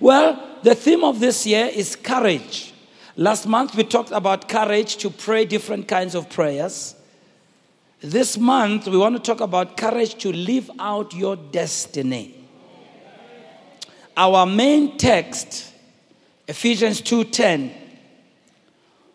[0.00, 2.72] Well, the theme of this year is courage.
[3.16, 6.94] Last month we talked about courage to pray different kinds of prayers.
[8.00, 12.34] This month we want to talk about courage to live out your destiny.
[14.16, 15.72] Our main text
[16.46, 17.72] Ephesians 2:10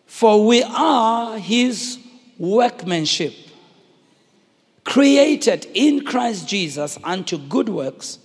[0.06, 1.98] For we are his
[2.38, 3.34] workmanship
[4.84, 8.18] created in Christ Jesus unto good works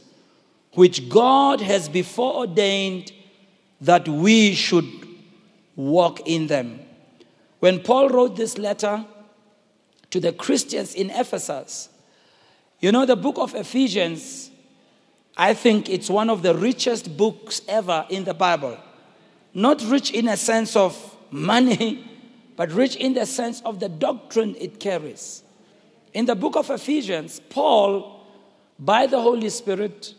[0.76, 3.12] which God has before ordained
[3.82, 4.86] that we should
[5.76, 6.80] walk in them.
[7.59, 9.05] When Paul wrote this letter
[10.12, 11.90] to the Christians in Ephesus,
[12.80, 14.52] you know, the book of Ephesians,
[15.38, 18.77] I think it's one of the richest books ever in the Bible.
[19.54, 22.10] Not rich in a sense of money,
[22.55, 25.44] but rich in the sense of the doctrine it carries.
[26.13, 28.21] In the book of Ephesians, Paul,
[28.80, 30.13] by the Holy Spirit,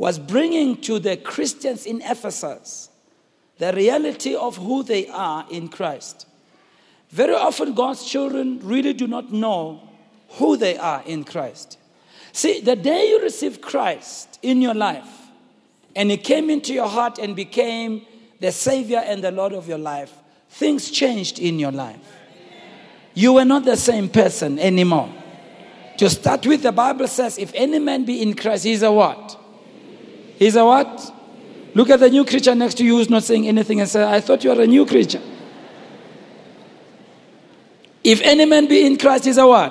[0.00, 2.88] was bringing to the Christians in Ephesus
[3.58, 6.26] the reality of who they are in Christ.
[7.10, 9.86] Very often, God's children really do not know
[10.30, 11.76] who they are in Christ.
[12.32, 15.06] See, the day you receive Christ in your life
[15.94, 18.06] and He came into your heart and became
[18.38, 20.14] the Savior and the Lord of your life,
[20.48, 22.00] things changed in your life.
[23.12, 25.12] You were not the same person anymore.
[25.98, 29.36] To start with, the Bible says, if any man be in Christ, he's a what?
[30.40, 31.14] He's a what?
[31.74, 34.22] Look at the new creature next to you who's not saying anything and say, I
[34.22, 35.20] thought you were a new creature.
[38.02, 39.70] If any man be in Christ, he's a what?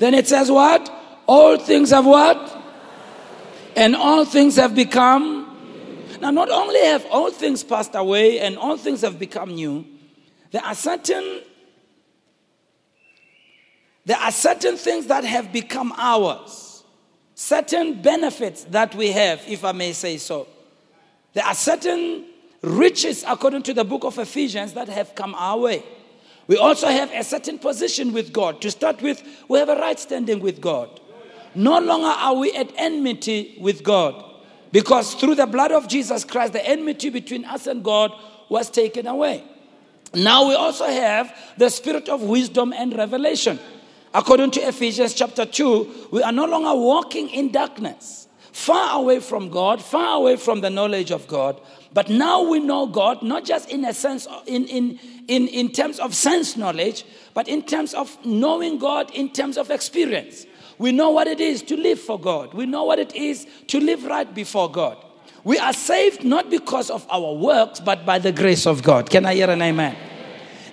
[0.00, 0.92] Then it says what?
[1.28, 2.60] All things have what?
[3.76, 5.44] And all things have become.
[6.20, 9.86] Now, not only have all things passed away and all things have become new,
[10.50, 11.42] there are certain
[14.04, 16.67] there are certain things that have become ours
[17.38, 20.48] certain benefits that we have, if I may say so.
[21.34, 22.24] There are certain
[22.62, 25.84] riches, according to the book of Ephesians, that have come our way.
[26.48, 28.60] We also have a certain position with God.
[28.62, 31.00] To start with, we have a right standing with God.
[31.54, 34.24] No longer are we at enmity with God
[34.72, 38.10] because through the blood of Jesus Christ, the enmity between us and God
[38.48, 39.44] was taken away.
[40.12, 43.60] Now we also have the spirit of wisdom and revelation.
[44.18, 49.48] According to Ephesians chapter 2, we are no longer walking in darkness, far away from
[49.48, 51.60] God, far away from the knowledge of God.
[51.92, 56.00] But now we know God, not just in a sense, in, in, in, in terms
[56.00, 60.46] of sense knowledge, but in terms of knowing God, in terms of experience.
[60.78, 62.54] We know what it is to live for God.
[62.54, 64.96] We know what it is to live right before God.
[65.44, 69.10] We are saved not because of our works, but by the grace of God.
[69.10, 69.96] Can I hear an amen?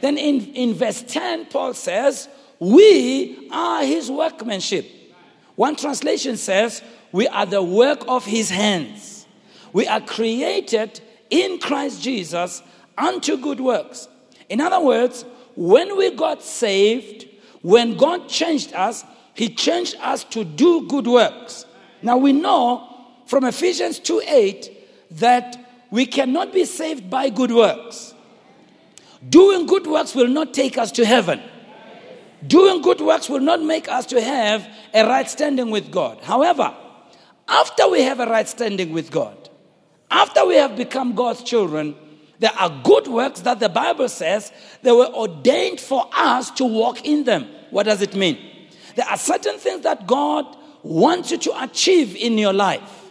[0.01, 2.27] Then in, in verse 10, Paul says,
[2.59, 4.89] we are his workmanship.
[5.55, 9.25] One translation says, We are the work of his hands.
[9.73, 12.61] We are created in Christ Jesus
[12.97, 14.07] unto good works.
[14.49, 17.27] In other words, when we got saved,
[17.61, 21.65] when God changed us, he changed us to do good works.
[22.01, 22.87] Now we know
[23.25, 24.71] from Ephesians 2 8
[25.11, 25.57] that
[25.91, 28.13] we cannot be saved by good works.
[29.27, 31.41] Doing good works will not take us to heaven.
[32.47, 36.19] Doing good works will not make us to have a right standing with God.
[36.21, 36.75] However,
[37.47, 39.49] after we have a right standing with God,
[40.11, 41.95] after we have become God's children,
[42.39, 44.51] there are good works that the Bible says
[44.81, 47.47] they were ordained for us to walk in them.
[47.71, 48.37] What does it mean?
[48.95, 50.45] There are certain things that God
[50.83, 53.03] wants you to achieve in your life.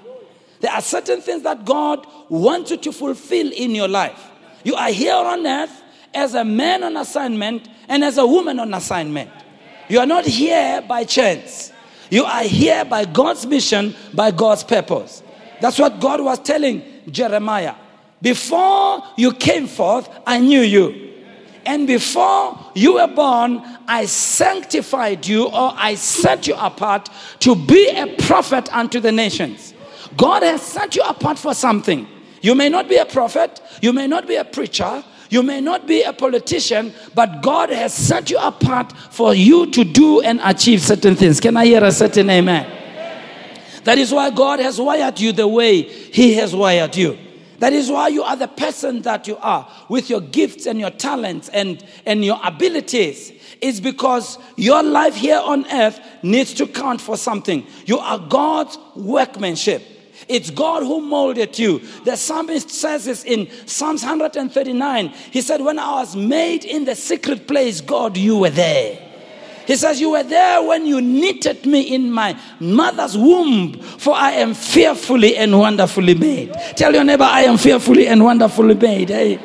[0.61, 4.31] There are certain things that God wants you to fulfill in your life.
[4.63, 5.83] You are here on earth
[6.15, 9.31] as a man on assignment and as a woman on assignment.
[9.89, 11.73] You are not here by chance.
[12.11, 15.23] You are here by God's mission, by God's purpose.
[15.61, 17.75] That's what God was telling Jeremiah.
[18.23, 21.13] Before you came forth, I knew you.
[21.67, 27.09] And before you were born, I sanctified you or I set you apart
[27.41, 29.75] to be a prophet unto the nations.
[30.17, 32.07] God has set you apart for something.
[32.43, 35.03] You may not be a prophet, you may not be a preacher,
[35.35, 39.83] you may not be a politician, but God has set you apart for you to
[39.83, 41.41] do and achieve certain things.
[41.41, 42.65] Can I hear a certain amen?
[43.83, 47.19] That is why God has wired you the way He has wired you.
[47.59, 50.91] That is why you are the person that you are with your gifts and your
[50.91, 53.33] talents and, and your abilities.
[53.61, 57.67] It's because your life here on earth needs to count for something.
[57.87, 59.83] You are God's workmanship.
[60.29, 61.81] It's God who molded you.
[62.05, 65.09] The psalmist says this in Psalms 139.
[65.09, 69.01] He said, When I was made in the secret place, God, you were there.
[69.67, 74.33] He says, You were there when you knitted me in my mother's womb, for I
[74.33, 76.53] am fearfully and wonderfully made.
[76.77, 79.09] Tell your neighbor, I am fearfully and wonderfully made.
[79.09, 79.41] Hey.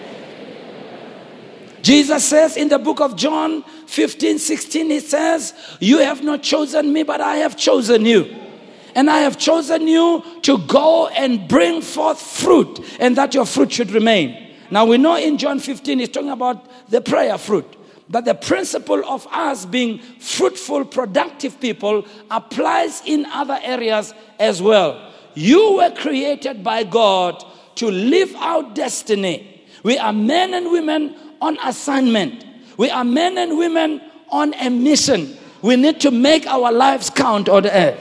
[1.82, 6.92] Jesus says in the book of John 15 16, He says, You have not chosen
[6.92, 8.49] me, but I have chosen you.
[8.96, 13.72] And I have chosen you to go and bring forth fruit, and that your fruit
[13.72, 14.56] should remain.
[14.72, 17.76] Now we know in John 15, he's talking about the prayer fruit.
[18.10, 25.12] But the principle of us being fruitful, productive people applies in other areas as well.
[25.36, 27.44] You were created by God
[27.76, 29.64] to live out destiny.
[29.84, 32.46] We are men and women on assignment.
[32.78, 35.38] We are men and women on a mission.
[35.62, 38.00] We need to make our lives count on earth.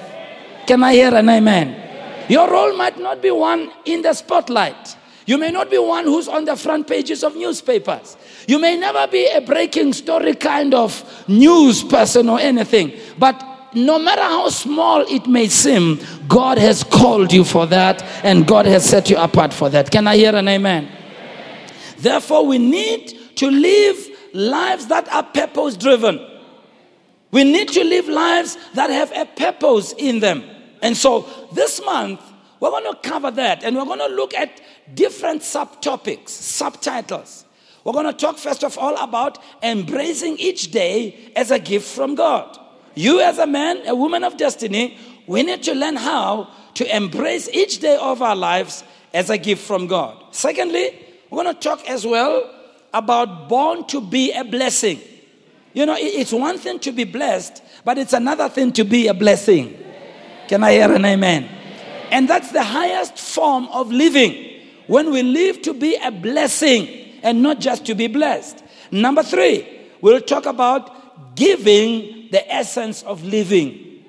[0.68, 2.26] Can I hear an amen?
[2.28, 4.98] Your role might not be one in the spotlight.
[5.24, 8.18] You may not be one who's on the front pages of newspapers.
[8.46, 12.92] You may never be a breaking story kind of news person or anything.
[13.18, 13.42] But
[13.72, 18.66] no matter how small it may seem, God has called you for that and God
[18.66, 19.90] has set you apart for that.
[19.90, 20.86] Can I hear an amen?
[21.96, 26.20] Therefore, we need to live lives that are purpose driven.
[27.30, 30.56] We need to live lives that have a purpose in them.
[30.82, 32.20] And so this month,
[32.60, 34.60] we're going to cover that and we're going to look at
[34.94, 37.44] different subtopics, subtitles.
[37.84, 42.14] We're going to talk first of all about embracing each day as a gift from
[42.14, 42.58] God.
[42.94, 47.48] You, as a man, a woman of destiny, we need to learn how to embrace
[47.48, 48.82] each day of our lives
[49.14, 50.22] as a gift from God.
[50.32, 52.50] Secondly, we're going to talk as well
[52.92, 55.00] about born to be a blessing.
[55.74, 59.14] You know, it's one thing to be blessed, but it's another thing to be a
[59.14, 59.76] blessing.
[60.48, 61.48] Can I hear an amen?
[62.10, 64.62] And that's the highest form of living.
[64.86, 66.88] When we live to be a blessing
[67.22, 68.64] and not just to be blessed.
[68.90, 69.68] Number three,
[70.00, 74.04] we'll talk about giving the essence of living.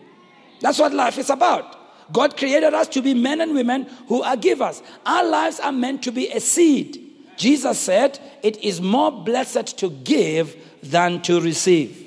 [0.61, 1.75] That's what life is about.
[2.13, 4.81] God created us to be men and women who are givers.
[5.05, 7.05] Our lives are meant to be a seed.
[7.37, 12.05] Jesus said, It is more blessed to give than to receive.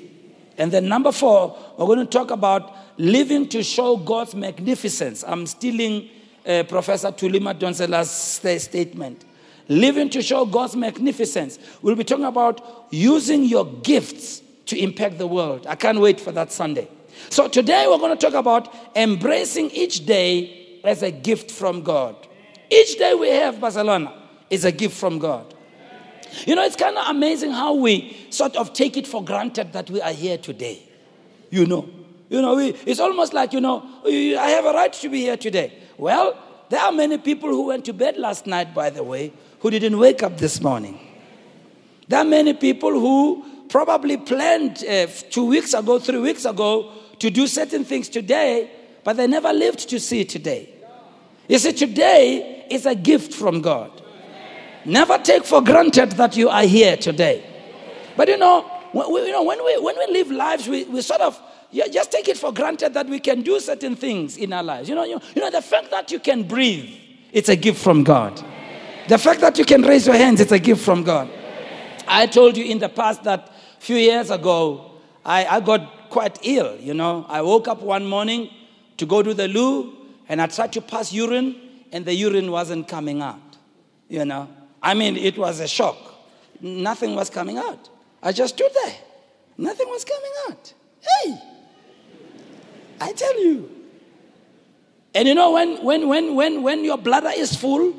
[0.57, 5.23] And then, number four, we're going to talk about living to show God's magnificence.
[5.25, 6.09] I'm stealing
[6.45, 9.25] uh, Professor Thuli Madonsela's statement.
[9.69, 11.57] Living to show God's magnificence.
[11.81, 15.65] We'll be talking about using your gifts to impact the world.
[15.67, 16.87] I can't wait for that Sunday.
[17.29, 22.15] So today we're going to talk about embracing each day as a gift from God.
[22.69, 24.13] Each day we have Barcelona
[24.49, 25.53] is a gift from God.
[26.45, 29.89] You know, it's kind of amazing how we sort of take it for granted that
[29.89, 30.81] we are here today.
[31.51, 31.87] You know,
[32.33, 35.37] you know, we, it's almost like, you know, I have a right to be here
[35.37, 35.71] today.
[35.99, 36.35] Well,
[36.67, 39.99] there are many people who went to bed last night, by the way, who didn't
[39.99, 40.99] wake up this morning.
[42.07, 47.29] There are many people who probably planned uh, two weeks ago, three weeks ago, to
[47.29, 48.71] do certain things today,
[49.03, 50.69] but they never lived to see today.
[51.47, 53.91] You see, today is a gift from God.
[54.85, 57.45] Never take for granted that you are here today.
[58.17, 61.01] But you know, when we, you know, when we, when we live lives, we, we
[61.03, 61.39] sort of
[61.73, 64.89] just take it for granted that we can do certain things in our lives.
[64.89, 66.89] You know, you, you know, the fact that you can breathe,
[67.31, 68.41] it's a gift from God.
[69.07, 71.29] The fact that you can raise your hands, it's a gift from God.
[72.07, 74.91] I told you in the past that a few years ago,
[75.25, 77.25] I, I got quite ill, you know.
[77.27, 78.49] I woke up one morning
[78.97, 79.93] to go to the loo
[80.29, 81.55] and I tried to pass urine
[81.91, 83.57] and the urine wasn't coming out,
[84.09, 84.47] you know.
[84.81, 85.97] I mean, it was a shock.
[86.61, 87.89] Nothing was coming out.
[88.21, 88.95] I just stood there.
[89.57, 90.73] Nothing was coming out.
[91.01, 91.52] Hey!
[92.99, 93.69] I tell you.
[95.15, 97.93] And you know, when, when, when, when, when your bladder is full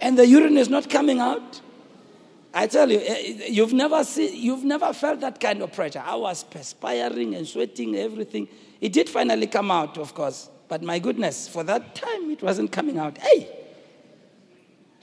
[0.00, 1.60] and the urine is not coming out,
[2.52, 6.02] I tell you, eh, eh, you've never, seen, you've never felt that kind of pressure.
[6.04, 8.48] I was perspiring and sweating, everything.
[8.80, 10.48] It did finally come out, of course.
[10.66, 13.18] But my goodness, for that time, it wasn't coming out.
[13.18, 13.48] Hey!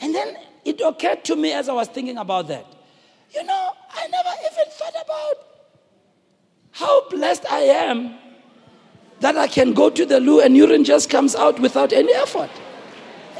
[0.01, 2.65] And then it occurred to me as I was thinking about that.
[3.33, 5.35] You know, I never even thought about
[6.71, 8.15] how blessed I am
[9.27, 12.49] that I can go to the loo and urine just comes out without any effort.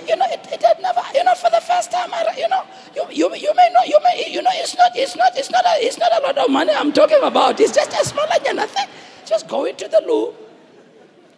[0.05, 2.63] You know, it, it had never, you know, for the first time, I, you know,
[2.93, 5.63] you, you, you may not, you may, you know, it's not, it's not, it's not,
[5.65, 7.61] a, it's not a lot of money I'm talking about.
[7.61, 8.85] It's just a small, like nothing.
[9.25, 10.33] Just going to the loo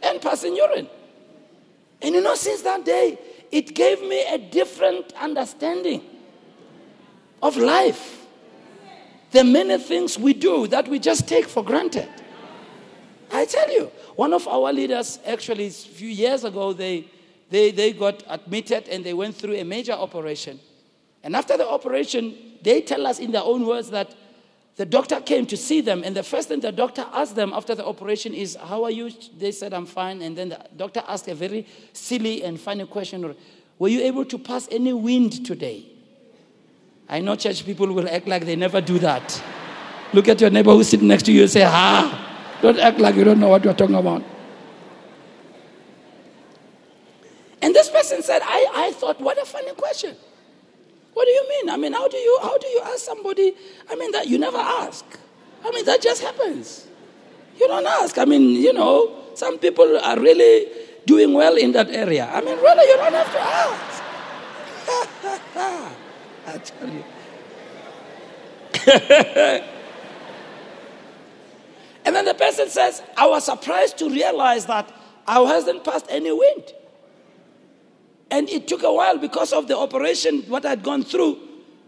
[0.01, 0.88] and passing urine.
[2.01, 3.20] And you know, since that day,
[3.51, 6.01] it gave me a different understanding
[7.44, 8.25] of life.
[9.29, 12.10] The many things we do that we just take for granted.
[13.32, 17.06] I tell you, one of our leaders, actually, a few years ago, they,
[17.50, 20.60] they, they got admitted and they went through a major operation.
[21.24, 24.14] And after the operation, they tell us in their own words that
[24.76, 27.76] the doctor came to see them, and the first thing the doctor asked them after
[27.76, 29.10] the operation is, How are you?
[29.38, 30.22] They said, I'm fine.
[30.22, 33.34] And then the doctor asked a very silly and funny question
[33.78, 35.86] Were you able to pass any wind today?
[37.08, 39.42] I know church people will act like they never do that.
[40.12, 42.28] Look at your neighbor who's sitting next to you and say, Ah,
[42.62, 44.24] don't act like you don't know what you're talking about.
[47.62, 50.16] And this person said, I, I thought, what a funny question.
[51.13, 51.70] What do you mean?
[51.70, 53.54] I mean, how do you how do you ask somebody?
[53.89, 55.06] I mean, that you never ask.
[55.66, 56.88] I mean, that just happens.
[57.60, 58.18] You don't ask.
[58.18, 60.68] I mean, you know, some people are really
[61.06, 62.30] doing well in that area.
[62.32, 64.04] I mean, really, you don't have to ask.
[66.48, 67.04] I tell you.
[72.06, 74.91] and then the person says, I was surprised to realize that
[75.27, 76.74] I hasn't passed any wind.
[78.32, 81.38] And it took a while because of the operation, what I'd gone through.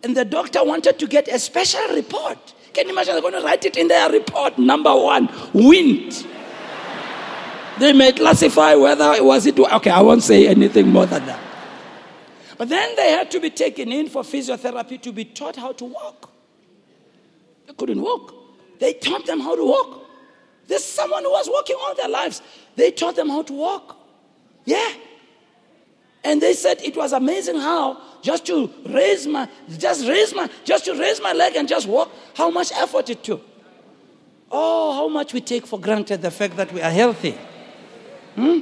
[0.03, 2.53] And the doctor wanted to get a special report.
[2.73, 3.13] Can you imagine?
[3.13, 4.57] They're going to write it in their report.
[4.57, 6.25] Number one, wind.
[7.79, 9.59] They may classify whether it was it.
[9.59, 11.39] Okay, I won't say anything more than that.
[12.57, 15.85] But then they had to be taken in for physiotherapy to be taught how to
[15.85, 16.31] walk.
[17.65, 18.35] They couldn't walk.
[18.79, 20.00] They taught them how to walk.
[20.71, 22.41] There's someone who was walking all their lives.
[22.77, 23.97] They taught them how to walk.
[24.63, 24.93] Yeah.
[26.23, 30.85] And they said it was amazing how just to raise my, just raise my, just
[30.85, 33.45] to raise my leg and just walk, how much effort it took.
[34.49, 37.37] Oh, how much we take for granted the fact that we are healthy.
[38.35, 38.59] Hmm?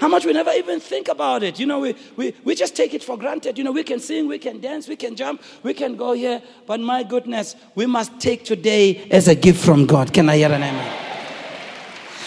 [0.00, 1.60] How much we never even think about it.
[1.60, 3.58] You know, we, we, we just take it for granted.
[3.58, 6.40] You know, we can sing, we can dance, we can jump, we can go here.
[6.66, 10.14] But my goodness, we must take today as a gift from God.
[10.14, 11.11] Can I hear an amen?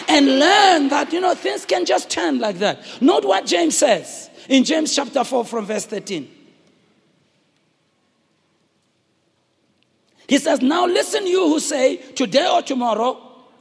[0.08, 2.80] And learn that, you know, things can just turn like that.
[3.00, 6.30] Note what James says in James chapter 4 from verse 13.
[10.28, 13.20] He says, Now listen, you who say, Today or tomorrow,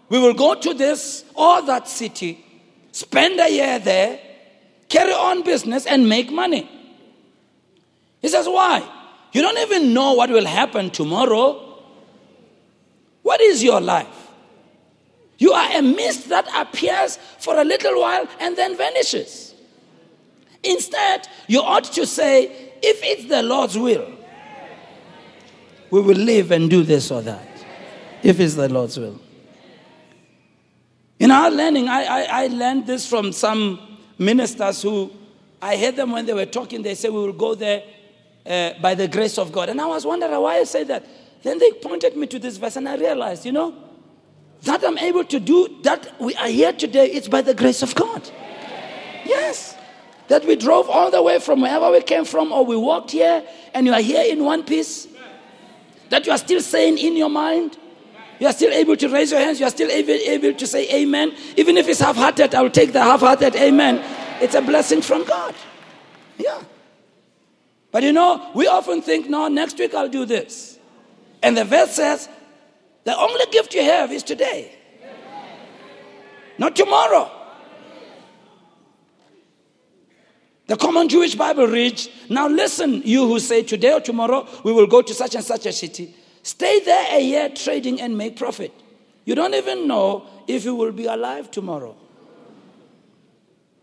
[0.10, 2.44] we will go to this or that city,
[2.92, 4.20] spend a year there,
[4.88, 6.70] carry on business, and make money.
[8.22, 8.88] He says, Why?
[9.34, 11.62] You don't even know what will happen tomorrow.
[13.22, 14.25] What is your life?
[15.38, 19.54] You are a mist that appears for a little while and then vanishes.
[20.64, 22.46] Instead, you ought to say,
[22.82, 24.12] if it's the Lord's will,
[25.92, 27.48] we will live and do this or that.
[28.24, 29.20] If it's the Lord's will.
[31.20, 35.12] In our learning, I, I, I learned this from some ministers who
[35.62, 37.84] I heard them when they were talking, they said, We will go there
[38.46, 39.70] uh, by the grace of God.
[39.70, 41.06] And I was wondering why I say that.
[41.44, 43.76] Then they pointed me to this verse, and I realized, you know,
[44.66, 47.96] that I'm able to do that we are here today, it's by the grace of
[47.96, 48.30] God.
[49.26, 49.76] Yes.
[50.28, 53.44] That we drove all the way from wherever we came from, or we walked here,
[53.74, 55.08] and you are here in one piece.
[56.10, 57.78] That you are still saying in your mind.
[58.40, 59.60] You are still able to raise your hands.
[59.60, 61.34] You are still able, able to say amen.
[61.56, 64.04] Even if it's half hearted, I will take the half hearted amen.
[64.42, 65.56] It's a blessing from God.
[66.38, 66.62] Yeah.
[67.92, 70.78] But you know, we often think, no, next week I'll do this.
[71.42, 72.28] And the verse says,
[73.06, 74.76] the only gift you have is today,
[76.58, 77.32] not tomorrow.
[80.68, 84.88] The common Jewish Bible reads, Now listen, you who say today or tomorrow we will
[84.88, 86.16] go to such and such a city.
[86.42, 88.72] Stay there a year trading and make profit.
[89.26, 91.96] You don't even know if you will be alive tomorrow.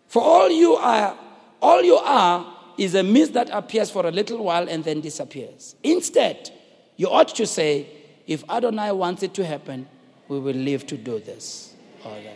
[0.09, 1.17] For all you are,
[1.61, 2.47] all you are
[2.79, 5.77] is a mist that appears for a little while and then disappears.
[5.83, 6.51] Instead,
[6.97, 7.87] you ought to say,
[8.27, 9.87] if Adonai wants it to happen,
[10.29, 11.75] we will live to do this.
[12.05, 12.27] All right.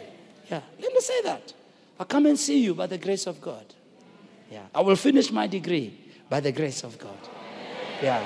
[0.51, 1.53] Yeah, let me say that.
[1.99, 3.65] I'll come and see you by the grace of God.
[4.51, 4.67] Yeah.
[4.75, 7.19] I will finish my degree by the grace of God.
[8.03, 8.23] Yeah.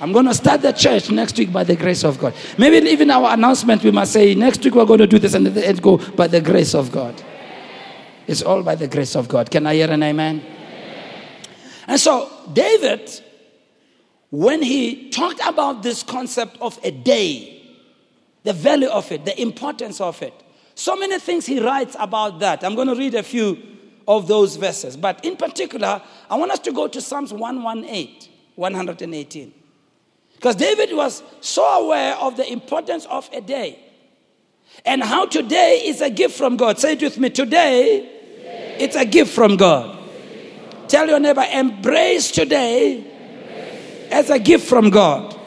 [0.00, 2.34] I'm going to start the church next week by the grace of God.
[2.58, 5.46] Maybe even our announcement, we must say, next week we're going to do this and
[5.46, 7.20] then go by the grace of God.
[8.26, 9.50] It's all by the grace of God.
[9.50, 10.42] Can I hear an amen?
[11.86, 13.08] And so, David,
[14.34, 17.62] when he talked about this concept of a day,
[18.42, 20.34] the value of it, the importance of it,
[20.74, 22.64] so many things he writes about that.
[22.64, 23.56] I'm going to read a few
[24.08, 24.96] of those verses.
[24.96, 29.54] But in particular, I want us to go to Psalms 118, 118.
[30.34, 33.78] Because David was so aware of the importance of a day
[34.84, 36.80] and how today is a gift from God.
[36.80, 38.76] Say it with me today, today.
[38.80, 39.96] it's a gift from God.
[40.88, 43.12] Tell your neighbor, embrace today.
[44.14, 45.38] As a gift from God.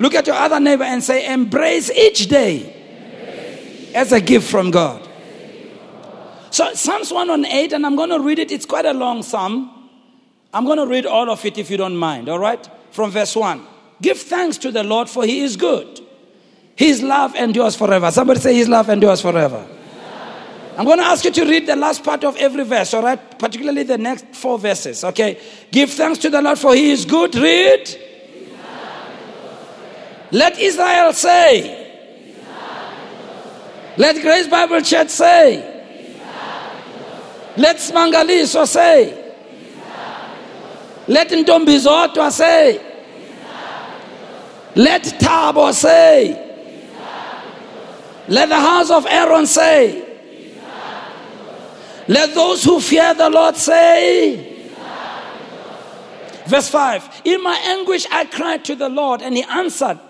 [0.00, 5.08] Look at your other neighbor and say, embrace each day as a gift from God.
[6.50, 8.50] So Psalms 118, and I'm going to read it.
[8.50, 9.88] It's quite a long psalm.
[10.52, 12.68] I'm going to read all of it if you don't mind, all right?
[12.90, 13.64] From verse 1.
[14.02, 16.00] Give thanks to the Lord, for he is good.
[16.74, 18.10] His love endures forever.
[18.10, 19.64] Somebody say, His love endures forever.
[20.76, 23.38] I'm going to ask you to read the last part of every verse, all right?
[23.38, 25.38] Particularly the next four verses, okay?
[25.70, 27.34] Give thanks to the Lord for he is good.
[27.34, 28.00] Read.
[30.30, 31.78] Let Israel say.
[33.98, 35.68] Let Grace Bible Church say.
[37.58, 39.18] Let Smangaliso say.
[41.06, 42.80] Let Ntombizodwa say.
[44.74, 46.48] Let Thabo say.
[48.28, 50.11] Let the house of Aaron say.
[52.08, 54.48] Let those who fear the Lord say.
[56.46, 60.00] Verse 5 In my anguish I cried to the Lord, and he answered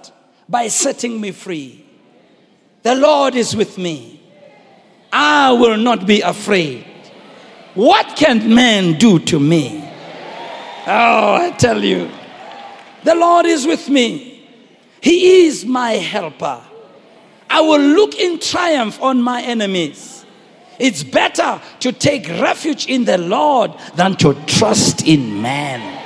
[0.48, 1.84] by setting me free.
[2.82, 4.20] The Lord is with me.
[5.12, 6.86] I will not be afraid.
[7.74, 9.78] What can man do to me?
[10.86, 12.10] Oh, I tell you,
[13.04, 14.48] the Lord is with me.
[15.00, 16.60] He is my helper.
[17.48, 20.21] I will look in triumph on my enemies.
[20.78, 26.00] It's better to take refuge in the Lord than to trust in man.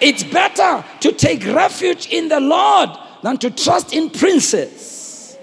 [0.00, 2.90] It's better to take refuge in the Lord
[3.22, 5.36] than to trust in princes.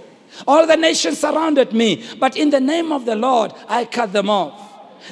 [0.48, 4.30] All the nations surrounded me, but in the name of the Lord, I cut them
[4.30, 4.62] off.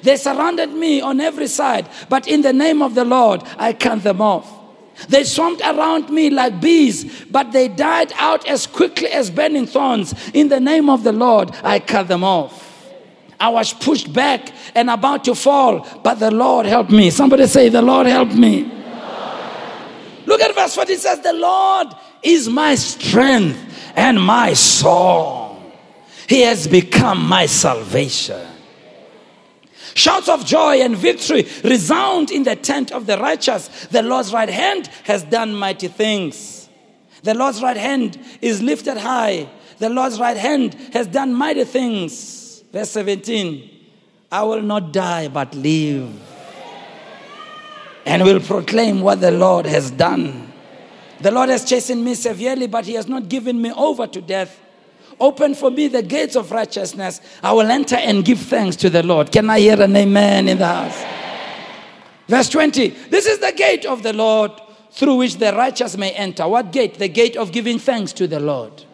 [0.02, 4.04] They surrounded me on every side, but in the name of the Lord, I cut
[4.04, 4.63] them off.
[5.10, 10.14] They swarmed around me like bees, but they died out as quickly as burning thorns.
[10.34, 12.64] In the name of the Lord, I cut them off.
[13.40, 17.10] I was pushed back and about to fall, but the Lord helped me.
[17.10, 18.72] Somebody say, The Lord helped me.
[20.26, 20.94] Look at verse 40.
[20.94, 21.88] It says, The Lord
[22.22, 25.74] is my strength and my song.
[26.28, 28.53] He has become my salvation.
[29.96, 33.68] Shouts of joy and victory resound in the tent of the righteous.
[33.88, 36.70] The Lord's right hand has done mighty things.
[37.24, 39.50] The Lord's right hand is lifted high.
[39.78, 42.64] The Lord's right hand has done mighty things.
[42.72, 43.70] Verse 17
[44.32, 46.10] I will not die but live
[48.06, 50.52] and will proclaim what the Lord has done.
[51.22, 54.60] The Lord has chastened me severely, but He has not given me over to death.
[55.20, 57.22] Open for me the gates of righteousness.
[57.42, 59.32] I will enter and give thanks to the Lord.
[59.32, 61.04] Can I hear an amen in the house?
[62.28, 64.52] Verse 20 This is the gate of the Lord
[64.92, 66.48] through which the righteous may enter.
[66.48, 66.96] What gate?
[66.96, 68.86] The gate of giving thanks to the Lord.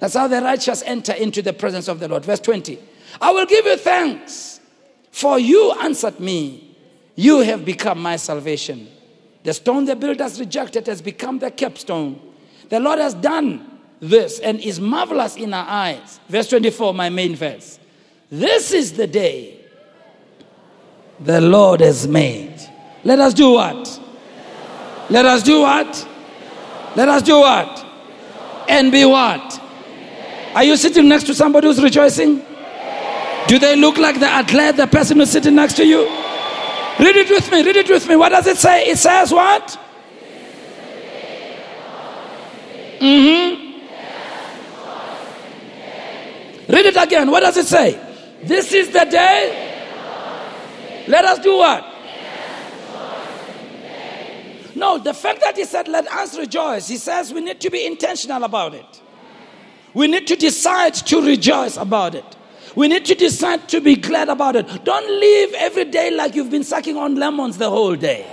[0.00, 2.24] That's how the righteous enter into the presence of the Lord.
[2.24, 2.78] Verse 20
[3.20, 4.60] I will give you thanks,
[5.10, 6.76] for you answered me.
[7.14, 8.88] You have become my salvation.
[9.42, 12.20] The stone the builders rejected has become the capstone.
[12.68, 16.20] The Lord has done this and is marvelous in our eyes.
[16.28, 17.78] Verse 24, my main verse.
[18.30, 19.60] This is the day
[21.20, 22.54] the Lord has made.
[23.04, 24.00] Let us do what?
[25.08, 26.08] Let us do what?
[26.96, 27.84] Let us do what?
[28.68, 29.62] And be what?
[30.54, 32.42] Are you sitting next to somebody who's rejoicing?
[33.46, 36.00] Do they look like are glad the person who's sitting next to you?
[36.98, 38.16] Read it with me, read it with me.
[38.16, 38.86] What does it say?
[38.88, 39.78] It says what?
[42.98, 43.65] Mm-hmm.
[46.68, 47.30] Read it again.
[47.30, 48.00] What does it say?
[48.42, 51.04] This is the day.
[51.08, 51.84] Let us do what?
[54.74, 57.86] No, the fact that he said, let us rejoice, he says we need to be
[57.86, 59.00] intentional about it.
[59.94, 62.24] We need to decide to rejoice about it.
[62.74, 64.84] We need to decide to be glad about it.
[64.84, 68.26] Don't live every day like you've been sucking on lemons the whole day.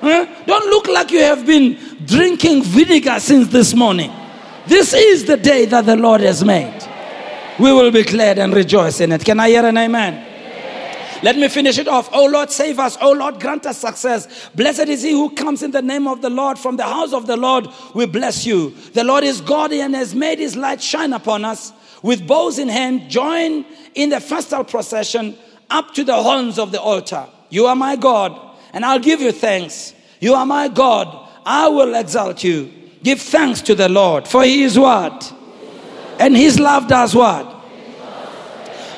[0.00, 0.26] Huh?
[0.44, 4.12] Don't look like you have been drinking vinegar since this morning.
[4.66, 6.82] This is the day that the Lord has made
[7.58, 9.24] we will be glad and rejoice in it.
[9.24, 10.32] Can I hear an amen?
[11.22, 12.10] Let me finish it off.
[12.12, 12.98] Oh Lord, save us.
[13.00, 14.50] Oh Lord, grant us success.
[14.54, 16.58] Blessed is he who comes in the name of the Lord.
[16.58, 18.74] From the house of the Lord, we bless you.
[18.92, 21.72] The Lord is God and has made his light shine upon us.
[22.02, 23.64] With bows in hand, join
[23.94, 25.38] in the festal procession
[25.70, 27.26] up to the horns of the altar.
[27.48, 28.38] You are my God,
[28.74, 29.94] and I'll give you thanks.
[30.20, 31.26] You are my God.
[31.46, 32.70] I will exalt you.
[33.02, 35.32] Give thanks to the Lord, for he is what?
[36.18, 37.54] And his love does what?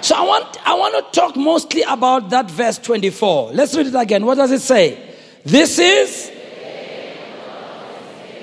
[0.02, 3.52] So I want I want to talk mostly about that verse 24.
[3.52, 4.24] Let's read it again.
[4.24, 5.02] What does it say?
[5.44, 6.32] This is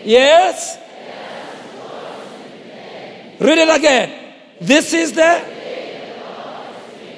[0.03, 0.77] Yes.
[3.39, 4.33] Read it again.
[4.59, 5.41] This is the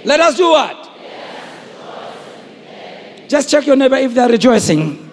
[0.04, 0.92] Let us do what?
[3.28, 5.10] Just check your neighbor if they're rejoicing.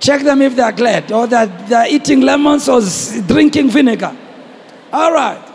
[0.00, 2.80] Check them if they're glad or that they're eating lemons or
[3.28, 4.16] drinking vinegar.
[4.92, 5.51] All right.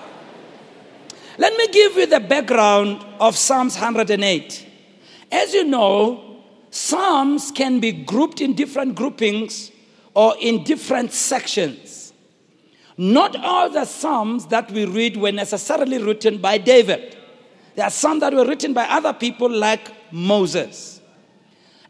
[1.39, 4.67] Let me give you the background of Psalms 108.
[5.31, 9.71] As you know, Psalms can be grouped in different groupings
[10.15, 12.11] or in different sections.
[12.97, 17.15] Not all the Psalms that we read were necessarily written by David.
[17.75, 20.99] There are some that were written by other people like Moses.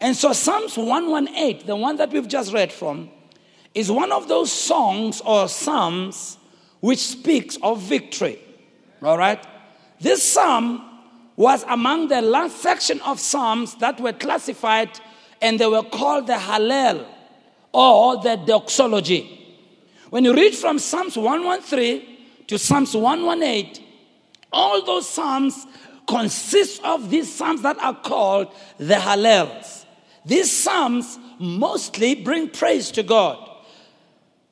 [0.01, 3.09] And so Psalms 118, the one that we've just read from,
[3.73, 6.37] is one of those songs or psalms
[6.81, 8.41] which speaks of victory.
[9.01, 9.45] All right?
[9.99, 10.83] This psalm
[11.35, 14.89] was among the last section of psalms that were classified
[15.41, 17.05] and they were called the Hallel
[17.71, 19.33] or the doxology.
[20.09, 23.83] When you read from Psalms 113 to Psalms 118,
[24.51, 25.67] all those psalms
[26.07, 29.85] consist of these psalms that are called the Hallels.
[30.25, 33.47] These psalms mostly bring praise to God.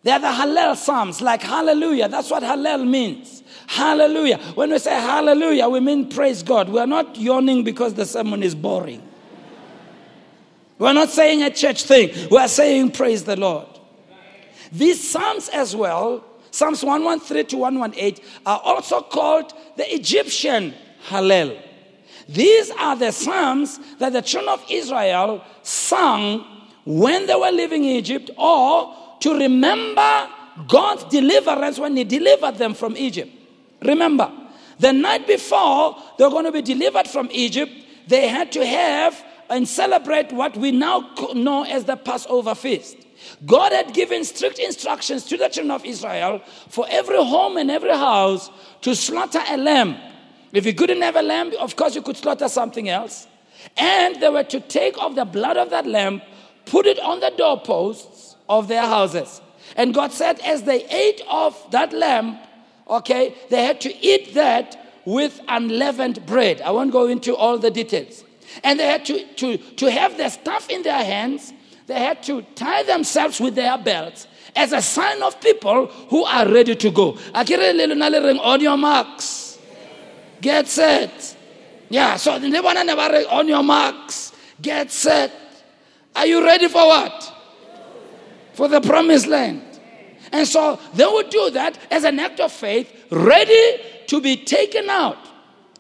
[0.06, 2.08] They are the Hallel Psalms, like hallelujah.
[2.08, 3.42] That's what Hallel means.
[3.66, 4.38] Hallelujah.
[4.54, 6.70] When we say hallelujah, we mean praise God.
[6.70, 9.02] We are not yawning because the sermon is boring.
[10.78, 12.12] We're not saying a church thing.
[12.30, 13.66] We are saying praise the Lord.
[14.72, 20.76] These Psalms as well, Psalms 113 to 118, are also called the Egyptian
[21.08, 21.60] Hallel.
[22.30, 26.46] These are the Psalms that the children of Israel sung
[26.86, 30.30] when they were living in Egypt or to remember
[30.68, 33.32] God's deliverance when He delivered them from Egypt.
[33.82, 34.32] Remember,
[34.80, 37.72] the night before they were going to be delivered from Egypt,
[38.08, 42.98] they had to have and celebrate what we now know as the Passover feast.
[43.46, 47.92] God had given strict instructions to the children of Israel for every home and every
[47.92, 48.50] house
[48.82, 49.98] to slaughter a lamb.
[50.52, 53.28] If you couldn't have a lamb, of course you could slaughter something else.
[53.78, 56.22] And they were to take of the blood of that lamb,
[56.66, 58.15] put it on the doorposts,
[58.50, 59.42] of their houses.
[59.76, 62.38] And God said, as they ate of that lamb,
[62.88, 66.62] okay, they had to eat that with unleavened bread.
[66.62, 68.24] I won't go into all the details.
[68.64, 71.54] And they had to, to, to have their stuff in their hands,
[71.88, 76.48] they had to tie themselves with their belts as a sign of people who are
[76.48, 77.18] ready to go.
[77.34, 79.60] On your marks,
[80.42, 81.38] get set.
[81.90, 85.32] Yeah, so on your marks, get set.
[86.16, 87.35] Are you ready for what?
[88.56, 89.62] For the promised land.
[90.32, 94.90] And so they would do that as an act of faith, ready to be taken
[94.90, 95.18] out,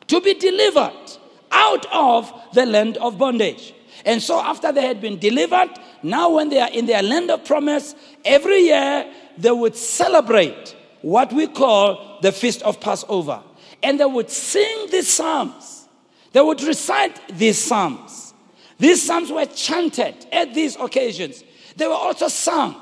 [0.07, 1.11] to be delivered
[1.51, 3.73] out of the land of bondage.
[4.05, 5.69] And so after they had been delivered,
[6.03, 11.33] now when they are in their land of promise, every year they would celebrate what
[11.33, 13.41] we call the Feast of Passover.
[13.81, 15.87] And they would sing these psalms.
[16.33, 18.33] They would recite these psalms.
[18.77, 21.43] These psalms were chanted at these occasions.
[21.75, 22.75] They were also sung.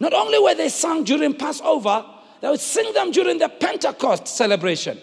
[0.00, 2.04] Not only were they sung during Passover,
[2.40, 4.98] they would sing them during the Pentecost celebration,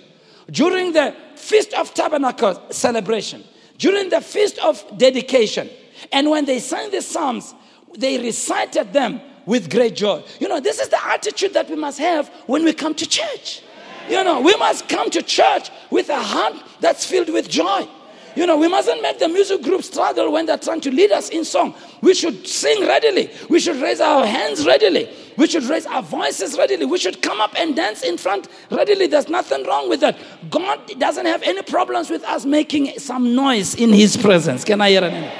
[0.49, 3.43] during the Feast of Tabernacles celebration,
[3.77, 5.69] during the Feast of Dedication.
[6.11, 7.53] And when they sang the Psalms,
[7.97, 10.23] they recited them with great joy.
[10.39, 13.61] You know, this is the attitude that we must have when we come to church.
[14.09, 17.87] You know, we must come to church with a heart that's filled with joy.
[18.35, 21.29] You know, we mustn't make the music group struggle when they're trying to lead us
[21.29, 21.73] in song.
[22.01, 23.31] We should sing readily.
[23.49, 25.09] We should raise our hands readily.
[25.37, 26.85] We should raise our voices readily.
[26.85, 29.07] We should come up and dance in front readily.
[29.07, 30.17] There's nothing wrong with that.
[30.49, 34.65] God doesn't have any problems with us making some noise in His presence.
[34.65, 35.31] Can I hear amen?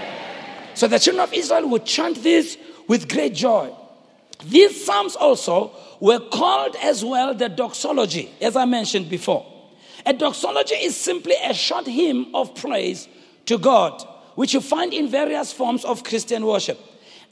[0.74, 3.74] So the children of Israel would chant this with great joy.
[4.46, 9.55] These psalms also were called as well the doxology, as I mentioned before.
[10.06, 13.08] A doxology is simply a short hymn of praise
[13.48, 16.80] to God, which you find in various forms of Christian worship.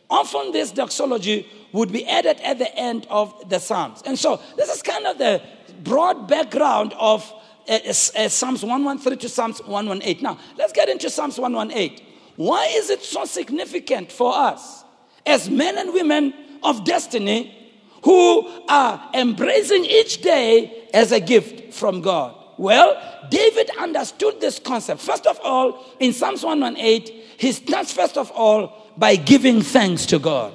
[0.10, 4.02] Often, this doxology would be added at the end of the Psalms.
[4.06, 5.42] And so, this is kind of the
[5.84, 7.32] broad background of
[7.68, 10.24] uh, uh, Psalms 113 to Psalms 118.
[10.24, 12.06] Now, let's get into Psalms 118.
[12.36, 14.84] Why is it so significant for us
[15.26, 16.34] as men and women
[16.64, 17.56] of destiny
[18.04, 22.43] who are embracing each day as a gift from God?
[22.58, 25.02] Well, David understood this concept.
[25.02, 30.20] First of all, in Psalms 118, he starts first of all by giving thanks to
[30.20, 30.54] God.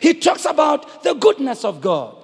[0.00, 2.16] He talks about the goodness of God.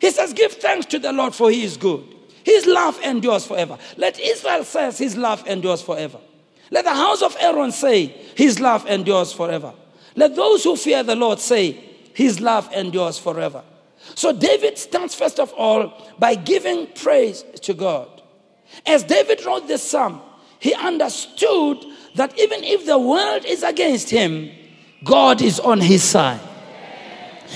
[0.00, 2.04] He says, Give thanks to the Lord, for he is good.
[2.44, 3.78] His love endures forever.
[3.96, 6.18] Let Israel say, His love endures forever.
[6.70, 9.74] Let the house of Aaron say, His love endures forever.
[10.16, 11.72] Let those who fear the Lord say,
[12.14, 13.62] His love endures forever.
[14.14, 18.17] So David starts first of all by giving praise to God.
[18.86, 20.20] As David wrote this psalm,
[20.58, 24.50] he understood that even if the world is against him,
[25.04, 26.40] God is on his side.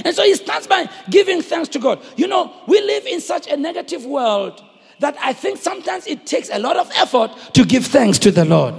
[0.04, 2.00] And so he starts by giving thanks to God.
[2.16, 4.62] You know, we live in such a negative world
[5.00, 8.44] that I think sometimes it takes a lot of effort to give thanks to the
[8.44, 8.74] Lord.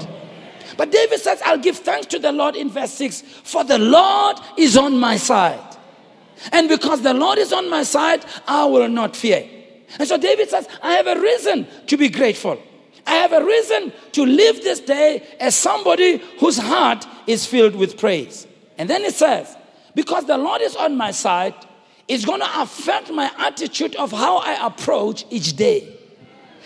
[0.78, 4.38] But David says, I'll give thanks to the Lord in verse 6 for the Lord
[4.58, 5.60] is on my side.
[6.52, 9.48] And because the Lord is on my side, I will not fear.
[10.00, 12.60] And so David says, I have a reason to be grateful.
[13.06, 17.98] I have a reason to live this day as somebody whose heart is filled with
[17.98, 18.48] praise.
[18.78, 19.56] And then it says,
[19.94, 21.54] because the Lord is on my side,
[22.08, 25.98] it's going to affect my attitude of how I approach each day.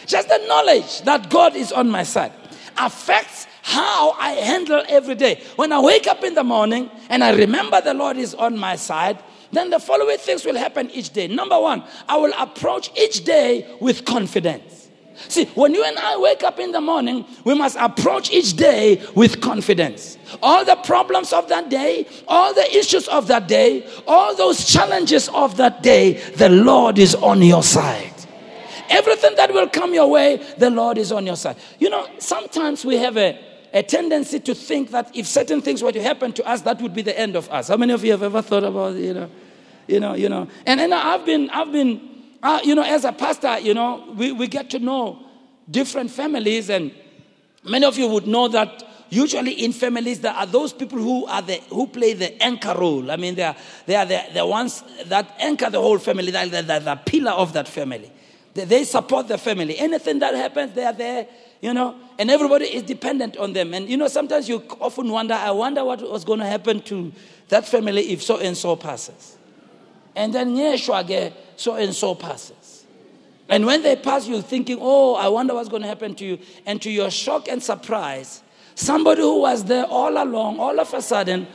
[0.06, 2.32] Just the knowledge that God is on my side
[2.78, 5.44] affects how I handle every day.
[5.56, 8.76] When I wake up in the morning and I remember the Lord is on my
[8.78, 9.20] side,
[9.52, 11.28] then the following things will happen each day.
[11.28, 14.90] Number one, I will approach each day with confidence.
[15.30, 19.02] See, when you and I wake up in the morning, we must approach each day
[19.16, 20.18] with confidence.
[20.44, 25.28] All the problems of that day, all the issues of that day, all those challenges
[25.30, 28.14] of that day, the Lord is on your side.
[28.90, 31.58] Everything that will come your way, the Lord is on your side.
[31.80, 33.38] You know, sometimes we have a,
[33.78, 36.94] a tendency to think that if certain things were to happen to us, that would
[36.94, 37.68] be the end of us.
[37.68, 39.30] How many of you have ever thought about, you know,
[39.88, 40.48] you know, you know?
[40.66, 42.02] And, and I've been, I've been,
[42.42, 45.20] uh, you know, as a pastor, you know, we, we get to know
[45.70, 46.92] different families, and
[47.64, 51.42] many of you would know that usually in families there are those people who are
[51.42, 53.12] the who play the anchor role.
[53.12, 56.32] I mean, they are they are the, the ones that anchor the whole family.
[56.32, 58.12] They are the, the, the pillar of that family.
[58.54, 59.78] They, they support the family.
[59.78, 61.28] Anything that happens, they are there.
[61.62, 63.74] You know, and everybody is dependent on them.
[63.74, 67.12] And you know, sometimes you often wonder, I wonder what was going to happen to
[67.50, 69.38] that family if so and so passes.
[70.16, 72.86] And then Yeshua so and so passes.
[73.50, 76.40] And when they pass, you're thinking, oh, I wonder what's going to happen to you.
[76.66, 78.44] And to your shock and surprise,
[78.76, 81.48] somebody who was there all along, all of a sudden,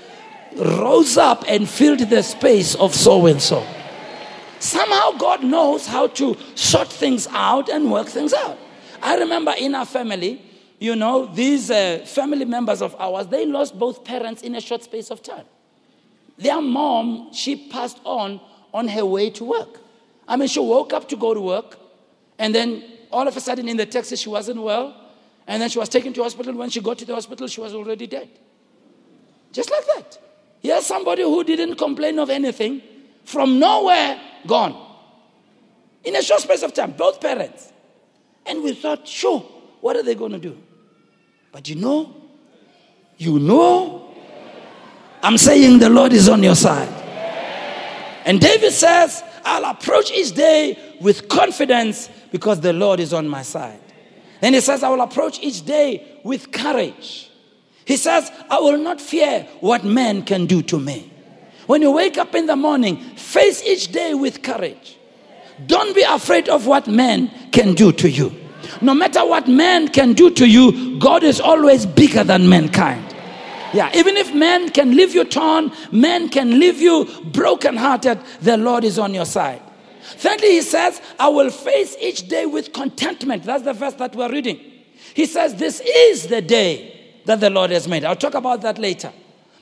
[0.56, 3.66] rose up and filled the space of so and so.
[4.58, 8.58] Somehow God knows how to sort things out and work things out.
[9.02, 10.40] I remember in our family,
[10.78, 14.84] you know, these uh, family members of ours, they lost both parents in a short
[14.84, 15.44] space of time.
[16.38, 18.40] Their mom, she passed on
[18.72, 19.80] on her way to work.
[20.26, 21.78] I mean, she woke up to go to work,
[22.38, 24.96] and then all of a sudden in the taxi, she wasn't well.
[25.46, 26.54] And then she was taken to hospital.
[26.54, 28.28] When she got to the hospital, she was already dead.
[29.50, 30.18] Just like that.
[30.60, 32.80] Here's somebody who didn't complain of anything,
[33.24, 34.90] from nowhere, gone.
[36.04, 37.71] In a short space of time, both parents.
[38.46, 39.40] And we thought, sure,
[39.80, 40.58] what are they going to do?
[41.52, 42.14] But you know,
[43.18, 44.12] you know,
[45.22, 46.88] I'm saying the Lord is on your side.
[48.24, 53.42] And David says, I'll approach each day with confidence because the Lord is on my
[53.42, 53.80] side.
[54.40, 57.30] Then he says, I will approach each day with courage.
[57.84, 61.12] He says, I will not fear what man can do to me.
[61.66, 64.98] When you wake up in the morning, face each day with courage.
[65.66, 68.32] Don't be afraid of what man can do to you.
[68.80, 73.14] No matter what man can do to you, God is always bigger than mankind.
[73.72, 78.84] Yeah, even if man can leave you torn, man can leave you brokenhearted, the Lord
[78.84, 79.62] is on your side.
[80.02, 83.44] Thirdly, he says, I will face each day with contentment.
[83.44, 84.60] That's the verse that we're reading.
[85.14, 88.04] He says, This is the day that the Lord has made.
[88.04, 89.12] I'll talk about that later.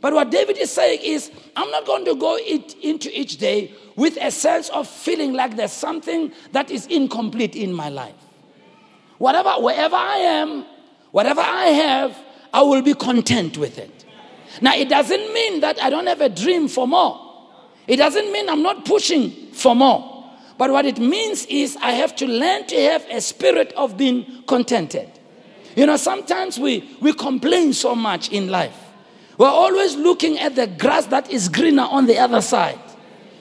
[0.00, 4.16] But what David is saying is, I'm not going to go into each day with
[4.20, 8.14] a sense of feeling like there's something that is incomplete in my life.
[9.18, 10.64] Whatever, wherever I am,
[11.10, 12.16] whatever I have,
[12.52, 14.06] I will be content with it.
[14.62, 17.26] Now, it doesn't mean that I don't have a dream for more.
[17.86, 20.24] It doesn't mean I'm not pushing for more.
[20.56, 24.44] But what it means is I have to learn to have a spirit of being
[24.46, 25.10] contented.
[25.76, 28.76] You know, sometimes we, we complain so much in life.
[29.40, 32.78] We're always looking at the grass that is greener on the other side.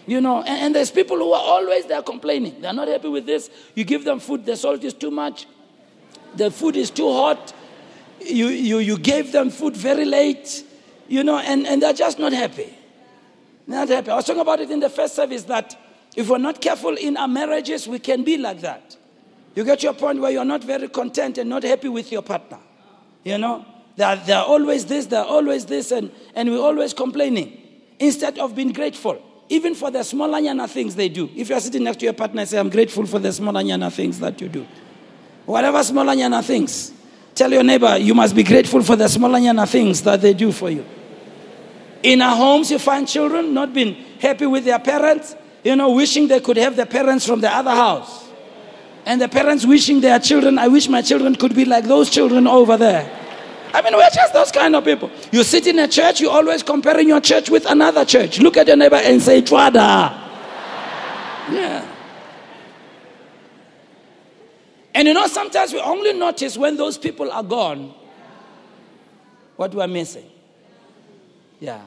[0.07, 2.62] You know, and, and there's people who are always there complaining.
[2.62, 3.49] They're not happy with this.
[3.75, 5.45] You give them food, the salt is too much,
[6.38, 7.53] the food is too hot.
[8.21, 10.63] You, you, you gave them food very late,
[11.09, 12.73] you know, and, and they're just not happy.
[13.67, 14.09] They're not happy.
[14.09, 15.77] I was talking about it in the first service that
[16.15, 18.95] if we're not careful in our marriages, we can be like that.
[19.53, 22.21] You get to a point where you're not very content and not happy with your
[22.21, 22.59] partner.
[23.25, 23.65] You know,
[23.99, 27.62] they're, they're always this, they're always this, and, and we're always complaining
[27.99, 29.21] instead of being grateful.
[29.49, 31.29] Even for the small anyana things they do.
[31.35, 33.91] If you're sitting next to your partner and say, I'm grateful for the small anyana
[33.91, 34.65] things that you do.
[35.45, 36.93] Whatever small anyana things,
[37.35, 40.53] tell your neighbor, you must be grateful for the small anyana things that they do
[40.53, 40.85] for you.
[42.01, 46.29] In our homes, you find children not being happy with their parents, you know, wishing
[46.29, 48.29] they could have the parents from the other house.
[49.05, 52.47] And the parents wishing their children, I wish my children could be like those children
[52.47, 53.19] over there.
[53.73, 55.12] I mean, we're just those kind of people.
[55.32, 58.39] You sit in a church, you're always comparing your church with another church.
[58.39, 60.27] Look at your neighbor and say, Twada.
[61.51, 61.86] Yeah.
[64.93, 67.93] And you know, sometimes we only notice when those people are gone
[69.55, 70.29] what we're missing.
[71.60, 71.82] Yeah.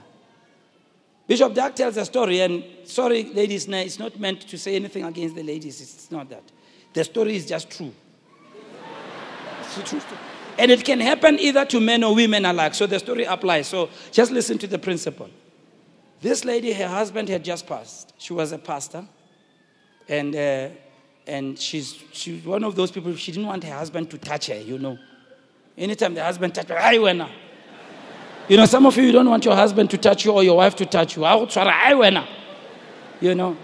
[1.26, 5.34] Bishop Dag tells a story, and sorry, ladies, it's not meant to say anything against
[5.34, 5.80] the ladies.
[5.80, 6.42] It's not that.
[6.92, 7.92] The story is just true.
[9.60, 10.20] it's true story.
[10.58, 12.74] And it can happen either to men or women alike.
[12.74, 13.66] So the story applies.
[13.68, 15.30] So just listen to the principle.
[16.20, 18.12] This lady, her husband had just passed.
[18.18, 19.04] She was a pastor.
[20.08, 20.68] And, uh,
[21.26, 24.58] and she's, she's one of those people, she didn't want her husband to touch her,
[24.58, 24.98] you know.
[25.76, 27.22] Anytime the husband touched her, I went
[28.48, 30.56] You know, some of you, you don't want your husband to touch you or your
[30.56, 31.24] wife to touch you.
[31.24, 32.18] I went
[33.20, 33.56] You know.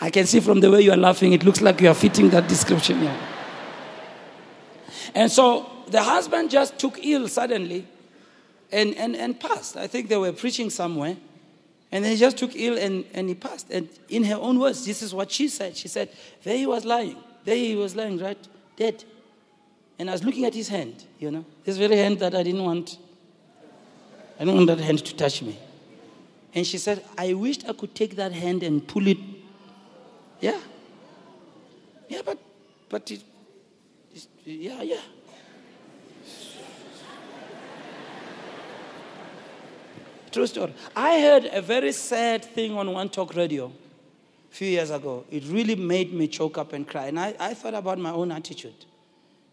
[0.00, 2.28] I can see from the way you are laughing, it looks like you are fitting
[2.30, 3.02] that description.
[3.02, 3.33] Yeah.
[5.14, 7.86] And so the husband just took ill suddenly
[8.72, 9.76] and, and, and passed.
[9.76, 11.16] I think they were preaching somewhere.
[11.92, 13.70] And then he just took ill and, and he passed.
[13.70, 15.76] And in her own words, this is what she said.
[15.76, 16.08] She said,
[16.42, 17.16] There he was lying.
[17.44, 18.38] There he was lying, right?
[18.76, 19.04] Dead.
[19.98, 22.64] And I was looking at his hand, you know, this very hand that I didn't
[22.64, 22.98] want.
[24.36, 25.56] I didn't want that hand to touch me.
[26.52, 29.18] And she said, I wished I could take that hand and pull it.
[30.40, 30.60] Yeah.
[32.08, 32.38] Yeah, but,
[32.88, 33.22] but it,
[34.44, 35.00] yeah, yeah.
[40.30, 40.74] True story.
[40.96, 45.24] I heard a very sad thing on One Talk Radio a few years ago.
[45.30, 47.06] It really made me choke up and cry.
[47.06, 48.84] And I, I thought about my own attitude.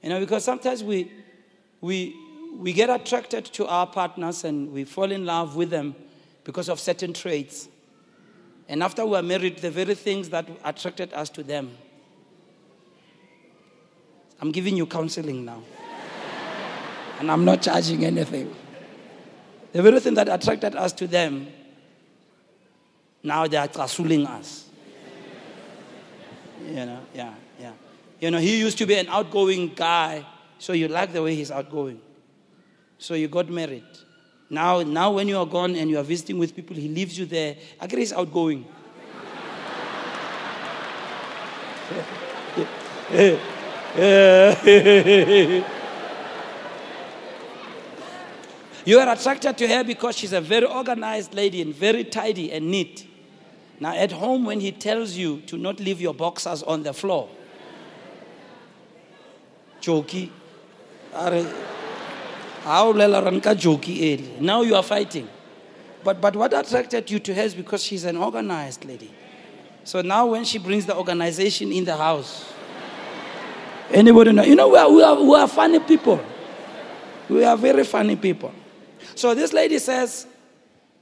[0.01, 1.11] You know, because sometimes we,
[1.81, 2.15] we,
[2.57, 5.95] we get attracted to our partners and we fall in love with them
[6.43, 7.69] because of certain traits.
[8.67, 11.77] And after we are married, the very things that attracted us to them
[14.41, 15.61] I'm giving you counseling now.
[17.19, 18.53] and I'm not charging anything.
[19.71, 21.47] The very thing that attracted us to them,
[23.21, 24.67] now they are trasuling us.
[26.65, 27.73] You know, yeah, yeah.
[28.19, 30.25] You know, he used to be an outgoing guy,
[30.57, 32.01] so you like the way he's outgoing.
[32.97, 33.83] So you got married.
[34.49, 37.25] Now, now when you are gone and you are visiting with people, he leaves you
[37.25, 37.55] there.
[37.79, 38.65] I guess he's outgoing.
[48.85, 52.71] you are attracted to her because she's a very organized lady and very tidy and
[52.71, 53.05] neat.
[53.81, 57.27] Now, at home, when he tells you to not leave your boxers on the floor,
[59.81, 60.29] jokey.
[64.39, 65.27] Now you are fighting.
[66.03, 69.11] But, but what attracted you to her is because she's an organized lady.
[69.83, 72.53] So now when she brings the organization in the house,
[73.93, 74.43] Anybody know?
[74.43, 76.23] You know, we are, we, are, we are funny people.
[77.29, 78.53] We are very funny people.
[79.15, 80.27] So this lady says,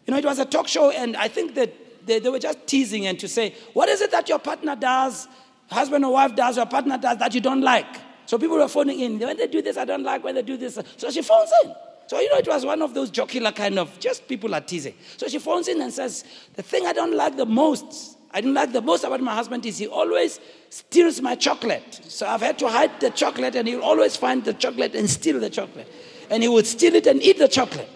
[0.05, 2.65] you know, it was a talk show, and I think that they, they were just
[2.65, 5.27] teasing and to say, what is it that your partner does,
[5.69, 7.97] husband or wife does, your partner does that you don't like?
[8.25, 9.19] So people were phoning in.
[9.19, 10.23] When they do this, I don't like.
[10.23, 11.73] When they do this, so she phones in.
[12.07, 14.95] So, you know, it was one of those jocular kind of, just people are teasing.
[15.17, 16.23] So she phones in and says,
[16.55, 19.65] the thing I don't like the most I don't like the most about my husband
[19.65, 20.39] is he always
[20.69, 22.01] steals my chocolate.
[22.07, 25.39] So I've had to hide the chocolate, and he'll always find the chocolate and steal
[25.39, 25.91] the chocolate.
[26.29, 27.89] And he would steal it and eat the chocolate.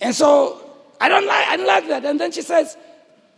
[0.00, 2.04] And so I don't like, I don't like that.
[2.04, 2.76] And then she says,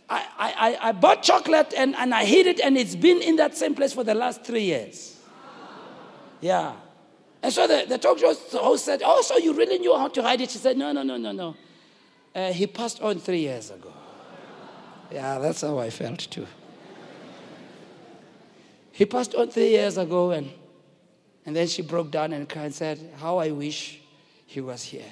[0.09, 3.57] I, I, I bought chocolate and, and I hid it, and it's been in that
[3.57, 5.17] same place for the last three years.
[6.41, 6.73] Yeah.
[7.41, 10.21] And so the, the talk show host said, Oh, so you really knew how to
[10.21, 10.51] hide it?
[10.51, 11.55] She said, No, no, no, no, no.
[12.35, 13.91] Uh, he passed on three years ago.
[15.11, 16.45] Yeah, that's how I felt too.
[18.91, 20.51] He passed on three years ago, and,
[21.45, 23.99] and then she broke down and cried and said, How I wish
[24.45, 25.11] he was here.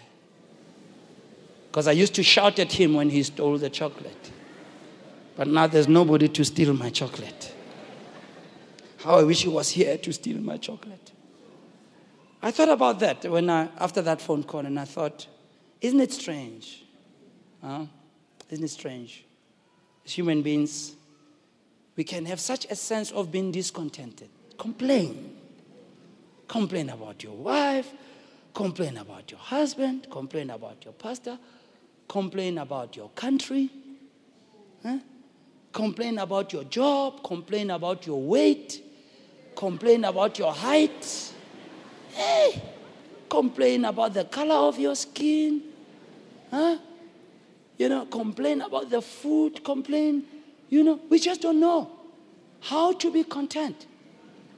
[1.70, 4.32] Because I used to shout at him when he stole the chocolate.
[5.36, 7.54] But now there's nobody to steal my chocolate.
[8.98, 11.12] How I wish he was here to steal my chocolate.
[12.42, 15.28] I thought about that when I, after that phone call, and I thought,
[15.82, 16.84] isn't it strange?
[17.64, 17.86] Huh?
[18.50, 19.27] Isn't it strange?
[20.08, 20.96] As human beings,
[21.98, 24.30] we can have such a sense of being discontented.
[24.58, 25.36] Complain.
[26.48, 27.92] Complain about your wife,
[28.54, 31.38] complain about your husband, complain about your pastor,
[32.08, 33.70] complain about your country,
[34.82, 35.00] huh?
[35.74, 38.82] complain about your job, complain about your weight,
[39.58, 41.34] complain about your height,
[42.14, 42.62] hey,
[43.28, 45.62] complain about the color of your skin,
[46.50, 46.78] huh?
[47.78, 50.24] You know, complain about the food, complain.
[50.70, 51.92] You know, we just don't know
[52.62, 53.86] how to be content.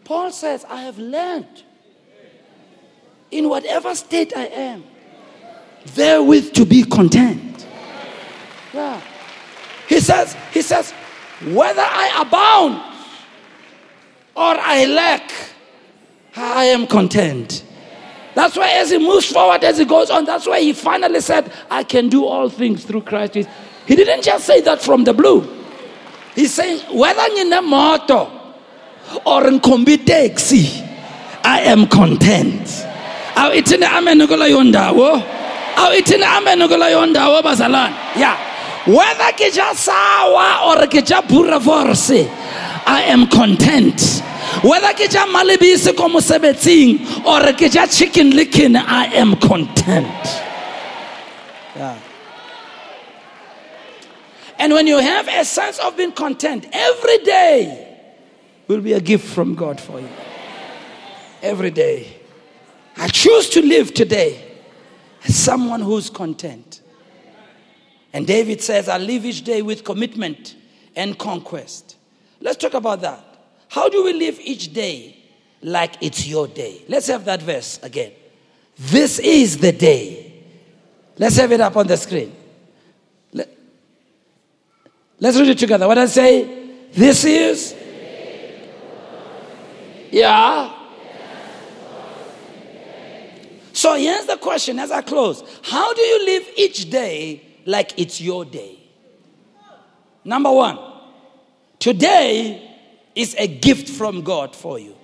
[0.03, 1.63] Paul says, I have learned
[3.32, 4.84] in whatever state I am,
[5.86, 7.67] therewith to be content.
[8.74, 9.01] Yeah.
[9.88, 10.91] He says, he says,
[11.51, 12.78] whether I abound
[14.36, 15.32] or I lack,
[16.36, 17.63] I am content.
[18.39, 21.51] That's why as he moves forward, as he goes on, that's why he finally said,
[21.69, 23.33] I can do all things through Christ.
[23.33, 25.41] He didn't just say that from the blue.
[26.35, 28.31] He's saying, whether in a motor
[29.25, 30.69] or in combi taxi,
[31.43, 32.63] I am content.
[33.35, 35.19] Aw ithini amen kulayo ndawo?
[35.75, 37.91] Aw ithini amen kulayo ndawo bazalwane?
[38.15, 38.39] Yeah.
[38.87, 44.23] Whether ke ja sawa or ke pura force, I am content.
[44.64, 50.26] Whether ke ja malebisi ko mosebetsing or ke ja Chicken Licken, I am content.
[51.76, 51.97] Yeah.
[54.57, 57.97] And when you have a sense of being content, every day
[58.68, 60.10] will be a gift from God for you.
[61.41, 62.18] Every day.
[62.97, 64.57] I choose to live today
[65.24, 66.82] as someone who's content.
[68.12, 70.55] And David says, I live each day with commitment
[70.97, 71.95] and conquest.
[72.41, 73.28] Let's talk about that.
[73.70, 75.15] How do we live each day
[75.61, 76.84] like it's your day?
[76.88, 78.11] Let's have that verse again.
[78.78, 80.43] This is the day.
[81.17, 82.36] Let's have it up on the screen.
[83.32, 83.49] Let,
[85.24, 85.88] us read it together.
[85.88, 86.70] What I say?
[86.93, 87.76] This is.
[90.11, 90.74] Yeah.
[93.74, 98.20] So here's the question as I close How do you live each day like it's
[98.20, 98.80] your day?
[100.24, 100.80] Number one,
[101.80, 102.68] today
[103.16, 104.95] is a gift from God for you.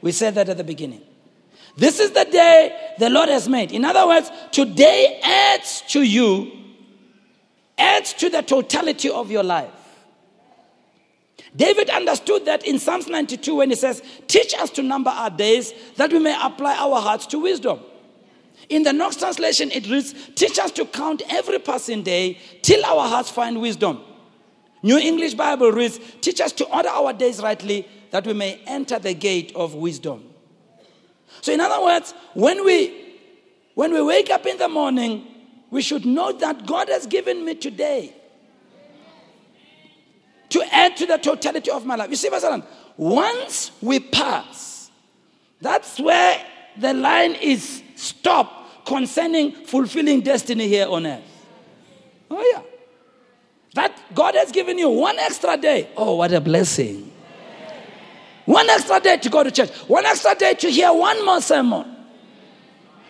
[0.00, 1.02] We said that at the beginning.
[1.76, 3.72] This is the day the Lord has made.
[3.72, 6.50] In other words, today adds to you,
[7.76, 9.70] adds to the totality of your life.
[11.54, 15.72] David understood that in Psalms 92 when he says, Teach us to number our days
[15.96, 17.80] that we may apply our hearts to wisdom.
[18.68, 23.08] In the Knox translation, it reads, Teach us to count every passing day till our
[23.08, 24.02] hearts find wisdom.
[24.82, 28.98] New English Bible reads, Teach us to order our days rightly that we may enter
[28.98, 30.24] the gate of wisdom.
[31.40, 33.18] So, in other words, when we,
[33.74, 35.26] when we wake up in the morning,
[35.70, 38.14] we should know that God has given me today
[40.50, 42.10] to add to the totality of my life.
[42.10, 42.62] You see, Pastor,
[42.96, 44.90] once we pass,
[45.60, 46.44] that's where
[46.78, 51.22] the line is stopped concerning fulfilling destiny here on earth.
[52.30, 52.75] Oh, yeah.
[53.76, 55.90] That God has given you one extra day.
[55.98, 57.12] Oh, what a blessing.
[58.46, 59.70] One extra day to go to church.
[59.86, 61.84] One extra day to hear one more sermon.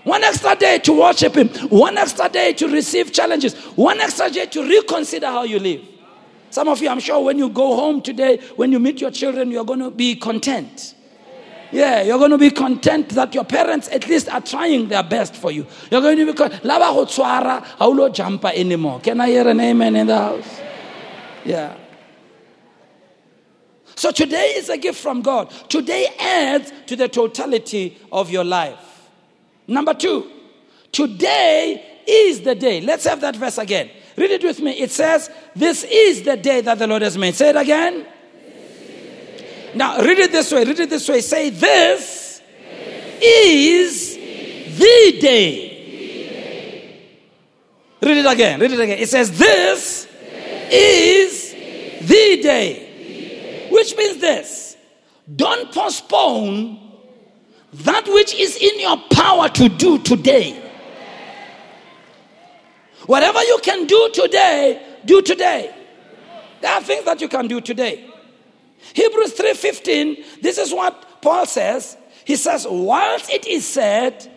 [0.02, 1.50] One extra day to worship Him.
[1.68, 3.54] One extra day to receive challenges.
[3.76, 5.86] One extra day to reconsider how you live.
[6.50, 9.52] Some of you, I'm sure, when you go home today, when you meet your children,
[9.52, 10.95] you're going to be content.
[11.72, 15.34] Yeah, you're going to be content that your parents at least are trying their best
[15.34, 15.66] for you.
[15.90, 16.32] You're going to be.
[16.66, 19.00] Lava hotswara, haulo jumper anymore.
[19.00, 20.60] Can I hear an amen in the house?
[21.44, 21.76] Yeah.
[23.96, 25.50] So today is a gift from God.
[25.68, 29.08] Today adds to the totality of your life.
[29.66, 30.30] Number two,
[30.92, 32.80] today is the day.
[32.80, 33.90] Let's have that verse again.
[34.16, 34.72] Read it with me.
[34.72, 37.34] It says, This is the day that the Lord has made.
[37.34, 38.06] Say it again.
[39.76, 40.64] Now, read it this way.
[40.64, 41.20] Read it this way.
[41.20, 42.40] Say, This,
[43.20, 44.16] is,
[44.78, 45.62] the day.
[48.00, 48.58] Read it again.
[48.58, 48.98] Read it again.
[48.98, 50.08] It says, This,
[50.70, 51.52] is,
[52.00, 53.68] the day.
[53.70, 54.76] Which means this
[55.34, 56.80] don't postpone
[57.72, 60.62] that which is in your power to do today.
[63.04, 65.74] Whatever you can do today, do today.
[66.62, 68.08] There are things that you can do today.
[68.92, 71.96] Hebrews 3:15, this is what Paul says.
[72.24, 74.28] He says, "Whilst it is said,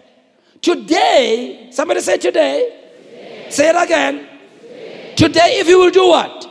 [0.62, 2.74] today, somebody say today.
[3.10, 3.46] today.
[3.50, 4.28] Say it again.
[4.66, 5.14] Today.
[5.16, 6.46] today, if you will do what?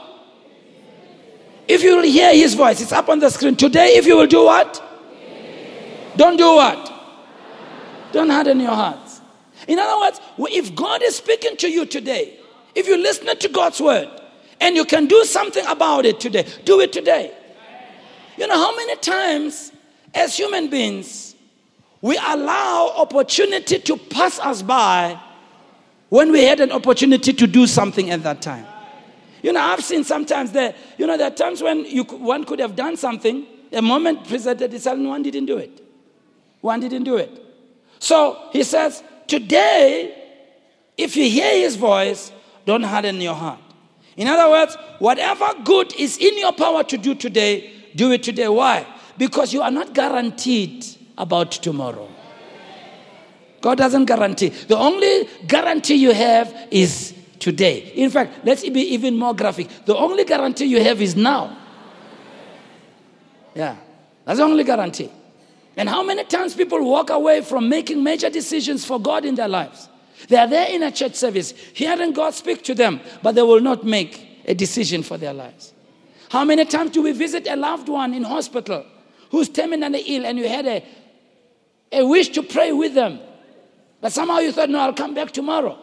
[1.69, 3.55] If you will hear his voice, it's up on the screen.
[3.55, 4.83] Today, if you will do what?
[6.17, 6.93] Don't do what?
[8.13, 9.21] Don't harden your hearts.
[9.67, 10.21] In other words,
[10.51, 12.39] if God is speaking to you today,
[12.75, 14.09] if you listen to God's word
[14.61, 17.33] and you can do something about it today, do it today.
[18.39, 19.73] You know how many times
[20.15, 21.35] as human beings
[22.01, 25.19] we allow opportunity to pass us by
[26.09, 28.65] when we had an opportunity to do something at that time.
[29.43, 32.61] You know, I've seen sometimes there, you know, there are times when you, one could
[32.61, 35.85] have done something, a moment presented itself, and one didn't do it.
[36.61, 37.31] One didn't do it.
[37.99, 40.15] So he says, Today,
[40.97, 42.33] if you hear his voice,
[42.65, 43.61] don't harden your heart.
[44.17, 48.49] In other words, whatever good is in your power to do today, do it today.
[48.49, 48.87] Why?
[49.17, 50.87] Because you are not guaranteed
[51.17, 52.09] about tomorrow.
[53.61, 54.49] God doesn't guarantee.
[54.49, 57.93] The only guarantee you have is today.
[57.95, 59.69] In fact, let's be even more graphic.
[59.85, 61.57] The only guarantee you have is now.
[63.55, 63.77] Yeah,
[64.25, 65.11] that's the only guarantee.
[65.77, 69.49] And how many times people walk away from making major decisions for God in their
[69.49, 69.89] lives?
[70.29, 73.61] They are there in a church service, hearing God speak to them, but they will
[73.61, 75.73] not make a decision for their lives.
[76.31, 78.85] How many times do we visit a loved one in hospital
[79.31, 80.85] who's terminally ill and you had a,
[81.93, 83.19] a wish to pray with them?
[84.01, 85.79] But somehow you thought, no, I'll come back tomorrow.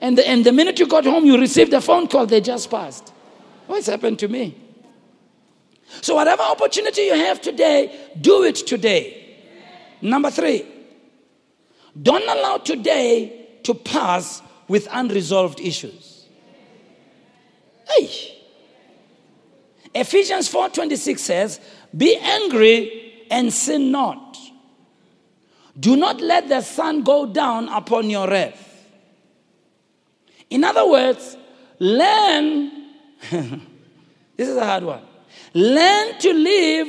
[0.00, 2.70] And the, and the minute you got home, you received a phone call, they just
[2.70, 3.12] passed.
[3.66, 4.56] What's happened to me?
[6.00, 9.36] So, whatever opportunity you have today, do it today.
[10.00, 10.66] Number three,
[12.00, 16.26] don't allow today to pass with unresolved issues.
[17.88, 18.41] Hey.
[19.94, 21.60] Ephesians 4:26 says,
[21.96, 24.38] "Be angry and sin not.
[25.78, 28.68] Do not let the sun go down upon your wrath."
[30.50, 31.36] In other words,
[31.78, 32.70] learn
[33.30, 35.02] this is a hard one.
[35.54, 36.88] Learn to live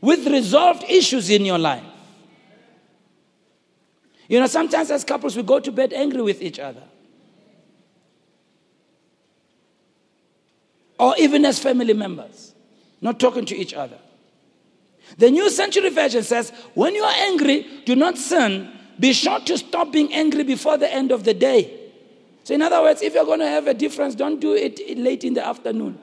[0.00, 1.82] with resolved issues in your life.
[4.28, 6.82] You know, sometimes as couples, we go to bed angry with each other.
[10.98, 12.54] Or even as family members,
[13.00, 13.98] not talking to each other.
[15.18, 18.70] The New Century Version says, when you are angry, do not sin.
[18.98, 21.80] Be sure to stop being angry before the end of the day.
[22.44, 25.24] So, in other words, if you're going to have a difference, don't do it late
[25.24, 25.98] in the afternoon.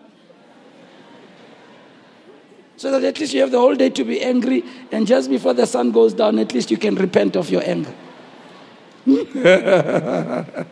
[2.81, 5.53] So that at least you have the whole day to be angry, and just before
[5.53, 7.93] the sun goes down, at least you can repent of your anger.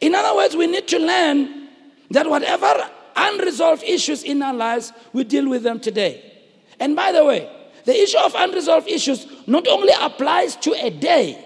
[0.00, 1.68] In other words, we need to learn
[2.10, 6.24] that whatever unresolved issues in our lives, we deal with them today.
[6.80, 7.50] And by the way,
[7.84, 11.44] the issue of unresolved issues not only applies to a day,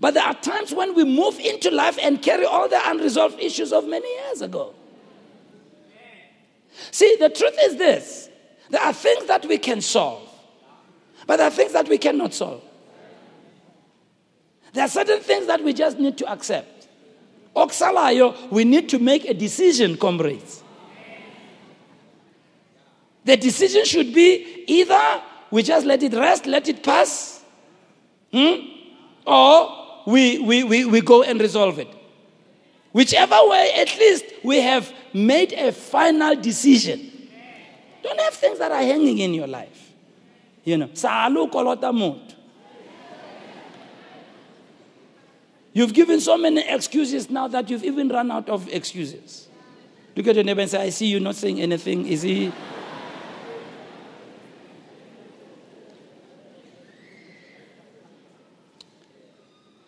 [0.00, 3.72] but there are times when we move into life and carry all the unresolved issues
[3.72, 4.74] of many years ago.
[6.90, 8.28] See, the truth is this
[8.70, 10.28] there are things that we can solve.
[11.26, 12.62] But there are things that we cannot solve.
[14.72, 16.73] There are certain things that we just need to accept.
[17.54, 20.62] Oxalayo, we need to make a decision, comrades.
[23.24, 27.42] The decision should be either we just let it rest, let it pass,
[28.32, 28.54] hmm?
[29.26, 31.88] or we, we, we, we go and resolve it.
[32.92, 37.10] Whichever way, at least we have made a final decision.
[38.02, 39.92] Don't have things that are hanging in your life.
[40.64, 42.34] You know, kolota mut.
[45.74, 49.48] You've given so many excuses now that you've even run out of excuses.
[50.16, 52.06] Look at your neighbor and say, I see you not saying anything.
[52.06, 52.50] Is he?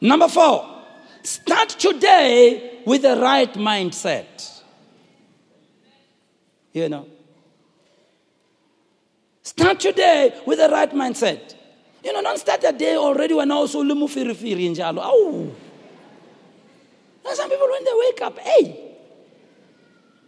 [0.00, 0.82] Number four,
[1.22, 4.60] start today with the right mindset.
[6.74, 7.06] You know,
[9.46, 11.54] Start today with the right mindset.
[12.02, 15.00] You know, don't start the day already when also lumu firi firi njalo.
[15.02, 15.65] Oh.
[17.34, 18.94] Some people when they wake up, hey.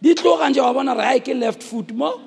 [0.01, 2.21] Di tloga nje wa bona right left foot mo.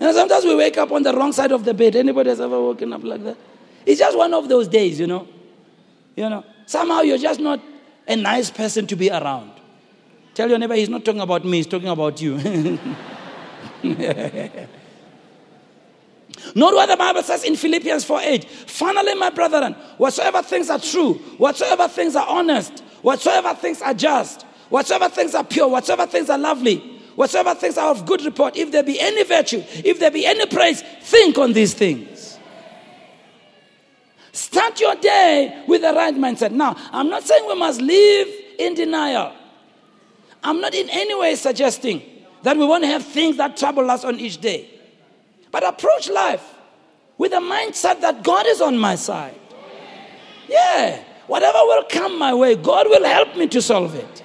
[0.00, 1.96] And sometimes we wake up on the wrong side of the bed.
[1.96, 3.36] Anybody has ever woken up like that?
[3.84, 5.26] It's just one of those days, you know.
[6.14, 7.60] You know, somehow you're just not
[8.06, 9.52] a nice person to be around.
[10.34, 12.36] Tell your neighbor he's not talking about me, he's talking about you.
[16.54, 18.44] Note what the Bible says in Philippians 4 8.
[18.44, 24.42] Finally, my brethren, whatsoever things are true, whatsoever things are honest, whatsoever things are just,
[24.68, 26.76] whatsoever things are pure, whatsoever things are lovely,
[27.16, 30.46] whatsoever things are of good report, if there be any virtue, if there be any
[30.46, 32.38] praise, think on these things.
[34.32, 36.52] Start your day with the right mindset.
[36.52, 38.28] Now, I'm not saying we must live
[38.58, 39.32] in denial.
[40.44, 42.02] I'm not in any way suggesting
[42.42, 44.70] that we won't have things that trouble us on each day.
[45.50, 46.54] But approach life
[47.16, 49.34] with a mindset that God is on my side.
[50.48, 51.02] Yeah.
[51.28, 54.22] Whatever will come my way, God will help me to solve it.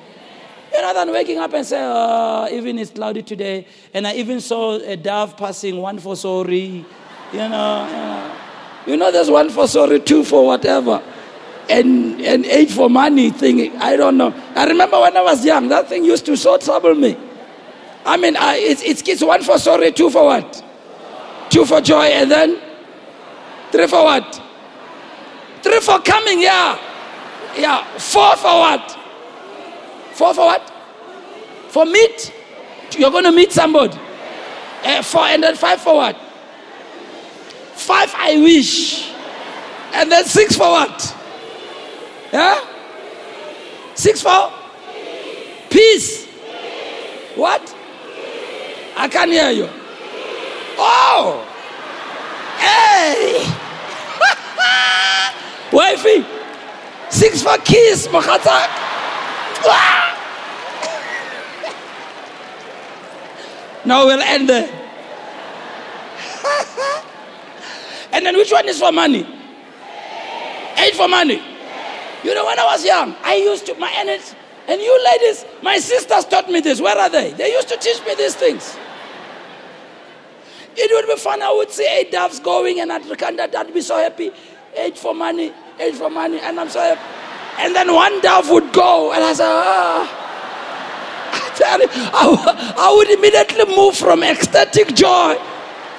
[0.73, 4.41] You know, than waking up and say, oh, even it's cloudy today, and I even
[4.41, 6.83] saw a dove passing, one for sorry.
[7.31, 8.35] You know, you know,
[8.87, 11.03] you know there's one for sorry, two for whatever,
[11.69, 13.75] and, and eight for money thing.
[13.77, 14.33] I don't know.
[14.55, 17.17] I remember when I was young, that thing used to so trouble me.
[18.05, 20.63] I mean, I, it's, it's, it's one for sorry, two for what?
[21.49, 22.59] Two for joy, and then
[23.71, 24.41] three for what?
[25.61, 26.79] Three for coming, yeah.
[27.57, 27.83] Yeah.
[27.97, 28.99] Four for what?
[30.13, 30.71] Four for what?
[31.69, 32.33] For meet?
[32.97, 33.97] You're going to meet somebody.
[34.83, 36.15] Uh, four, and then five for what?
[37.73, 39.09] Five, I wish.
[39.93, 41.15] And then six for what?
[42.31, 42.59] Yeah?
[43.95, 44.51] Six for?
[45.69, 46.25] Peace.
[47.35, 47.75] What?
[48.95, 49.69] I can't hear you.
[50.77, 51.47] Oh!
[52.57, 53.45] Hey!
[55.71, 56.25] Wifey,
[57.13, 58.69] six for kiss, Mahatak.
[63.85, 64.67] now we'll end there.
[68.11, 69.25] and then which one is for money?
[70.77, 71.41] Eight for money.
[72.23, 74.35] You know, when I was young, I used to, my energy,
[74.67, 76.81] and you ladies, my sisters taught me this.
[76.81, 77.31] Where are they?
[77.33, 78.75] They used to teach me these things.
[80.75, 81.41] It would be fun.
[81.41, 84.31] I would see eight doves going, and I'd be so happy.
[84.75, 87.01] Eight for money, age for money, and I'm happy.
[87.59, 90.19] And then one dove would go, and I said, ah.
[91.65, 95.37] I, I would immediately move from ecstatic joy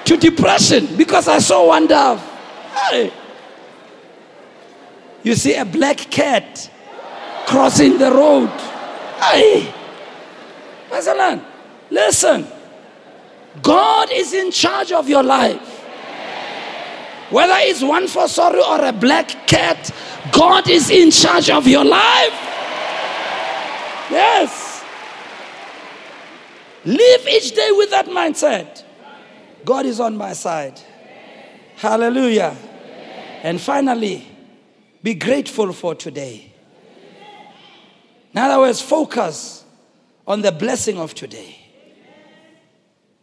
[0.05, 2.21] to depression because I saw one dove.
[2.73, 3.13] Hey.
[5.23, 6.71] You see a black cat
[7.47, 8.51] crossing the road.
[9.21, 9.73] Hey.
[11.91, 12.47] Listen.
[13.63, 15.74] God is in charge of your life.
[17.35, 19.91] Whether it's one for sorrow or a black cat,
[20.31, 22.33] God is in charge of your life.
[24.09, 24.85] Yes.
[26.85, 28.85] Live each day with that mindset.
[29.65, 30.81] God is on my side.
[31.75, 32.57] Hallelujah.
[33.43, 34.29] And finally,
[35.03, 36.53] be grateful for today.
[38.33, 39.65] In other words, focus
[40.25, 41.59] on the blessing of today.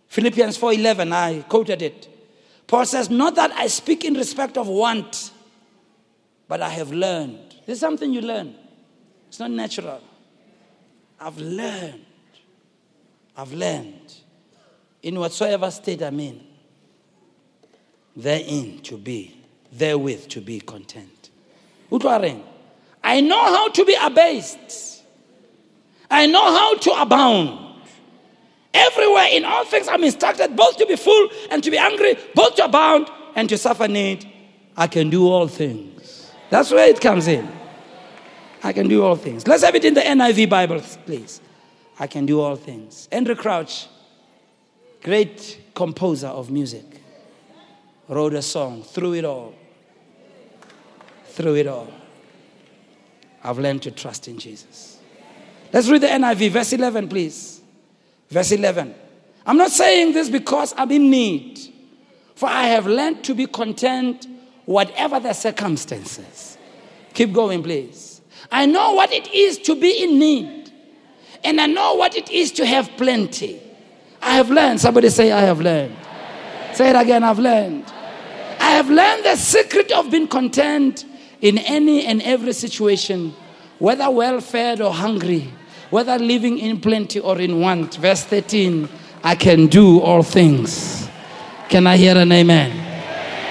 [0.09, 2.09] Philippians 4:11 I quoted it.
[2.67, 5.31] Paul says, "Not that I speak in respect of want,
[6.47, 8.55] but I have learned." This is something you learn.
[9.27, 10.01] It's not natural.
[11.19, 12.05] I've learned.
[13.35, 14.13] I've learned
[15.03, 16.41] in whatsoever state I'm in,
[18.15, 19.35] therein to be,
[19.71, 21.29] therewith to be content.
[23.03, 25.03] I know how to be abased.
[26.09, 27.70] I know how to abound.
[28.73, 32.55] Everywhere in all things I'm instructed both to be full and to be hungry, both
[32.55, 34.31] to abound and to suffer need.
[34.77, 36.31] I can do all things.
[36.49, 37.47] That's where it comes in.
[38.63, 39.47] I can do all things.
[39.47, 41.41] Let's have it in the NIV Bible, please.
[41.99, 43.07] I can do all things.
[43.11, 43.87] Andraé Crouch,
[45.03, 46.85] great composer of music,
[48.07, 49.55] wrote a song, Through It All.
[51.31, 51.87] Through it all.
[53.41, 54.99] I've learned to trust in Jesus.
[55.71, 57.60] Let's read the NIV, verse 11, please.
[58.31, 58.95] Verse 11.
[59.45, 61.59] I'm not saying this because I'm in need,
[62.35, 64.25] for I have learned to be content
[64.65, 66.57] whatever the circumstances.
[67.13, 68.21] Keep going, please.
[68.49, 70.71] I know what it is to be in need,
[71.43, 73.61] and I know what it is to have plenty.
[74.21, 74.79] I have learned.
[74.79, 75.95] Somebody say, I have learned.
[76.73, 77.85] Say it again, I've learned.
[78.59, 81.03] I have learned the secret of being content
[81.41, 83.33] in any and every situation,
[83.79, 85.51] whether well fed or hungry
[85.91, 87.95] whether living in plenty or in want.
[87.95, 88.87] Verse 13,
[89.23, 91.07] I can do all things.
[91.69, 92.87] Can I hear an amen?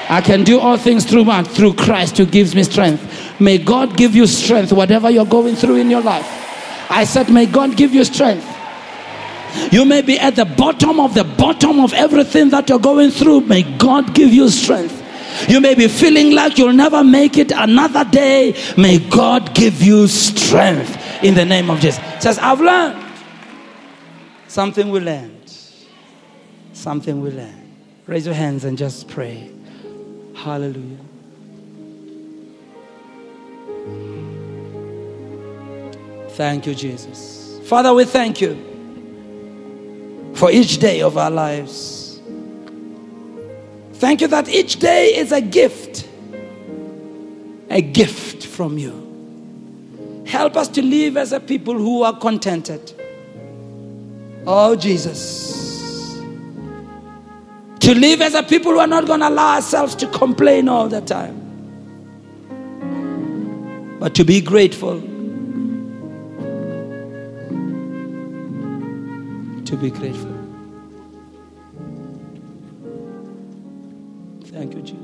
[0.08, 3.40] I can do all things through man, through Christ who gives me strength.
[3.40, 6.26] May God give you strength, whatever you're going through in your life.
[6.90, 8.46] I said, May God give you strength.
[9.70, 13.42] You may be at the bottom of the bottom of everything that you're going through.
[13.42, 14.96] May God give you strength.
[15.48, 18.56] You may be feeling like you'll never make it another day.
[18.76, 22.00] May God give you strength in the name of Jesus.
[22.22, 23.06] Says, I've learned.
[24.48, 25.52] Something we learned.
[26.72, 27.76] Something we learned.
[28.06, 29.50] Raise your hands and just pray.
[30.34, 30.98] Hallelujah.
[36.30, 37.60] Thank you, Jesus.
[37.64, 38.56] Father, we thank you
[40.34, 42.20] for each day of our lives.
[43.94, 46.08] Thank you that each day is a gift,
[47.68, 49.09] a gift from you.
[50.30, 52.92] Help us to live as a people who are contented.
[54.46, 56.16] Oh, Jesus.
[57.80, 60.86] To live as a people who are not going to allow ourselves to complain all
[60.88, 61.34] the time,
[63.98, 65.00] but to be grateful.
[69.64, 70.36] To be grateful.
[74.44, 74.99] Thank you, Jesus.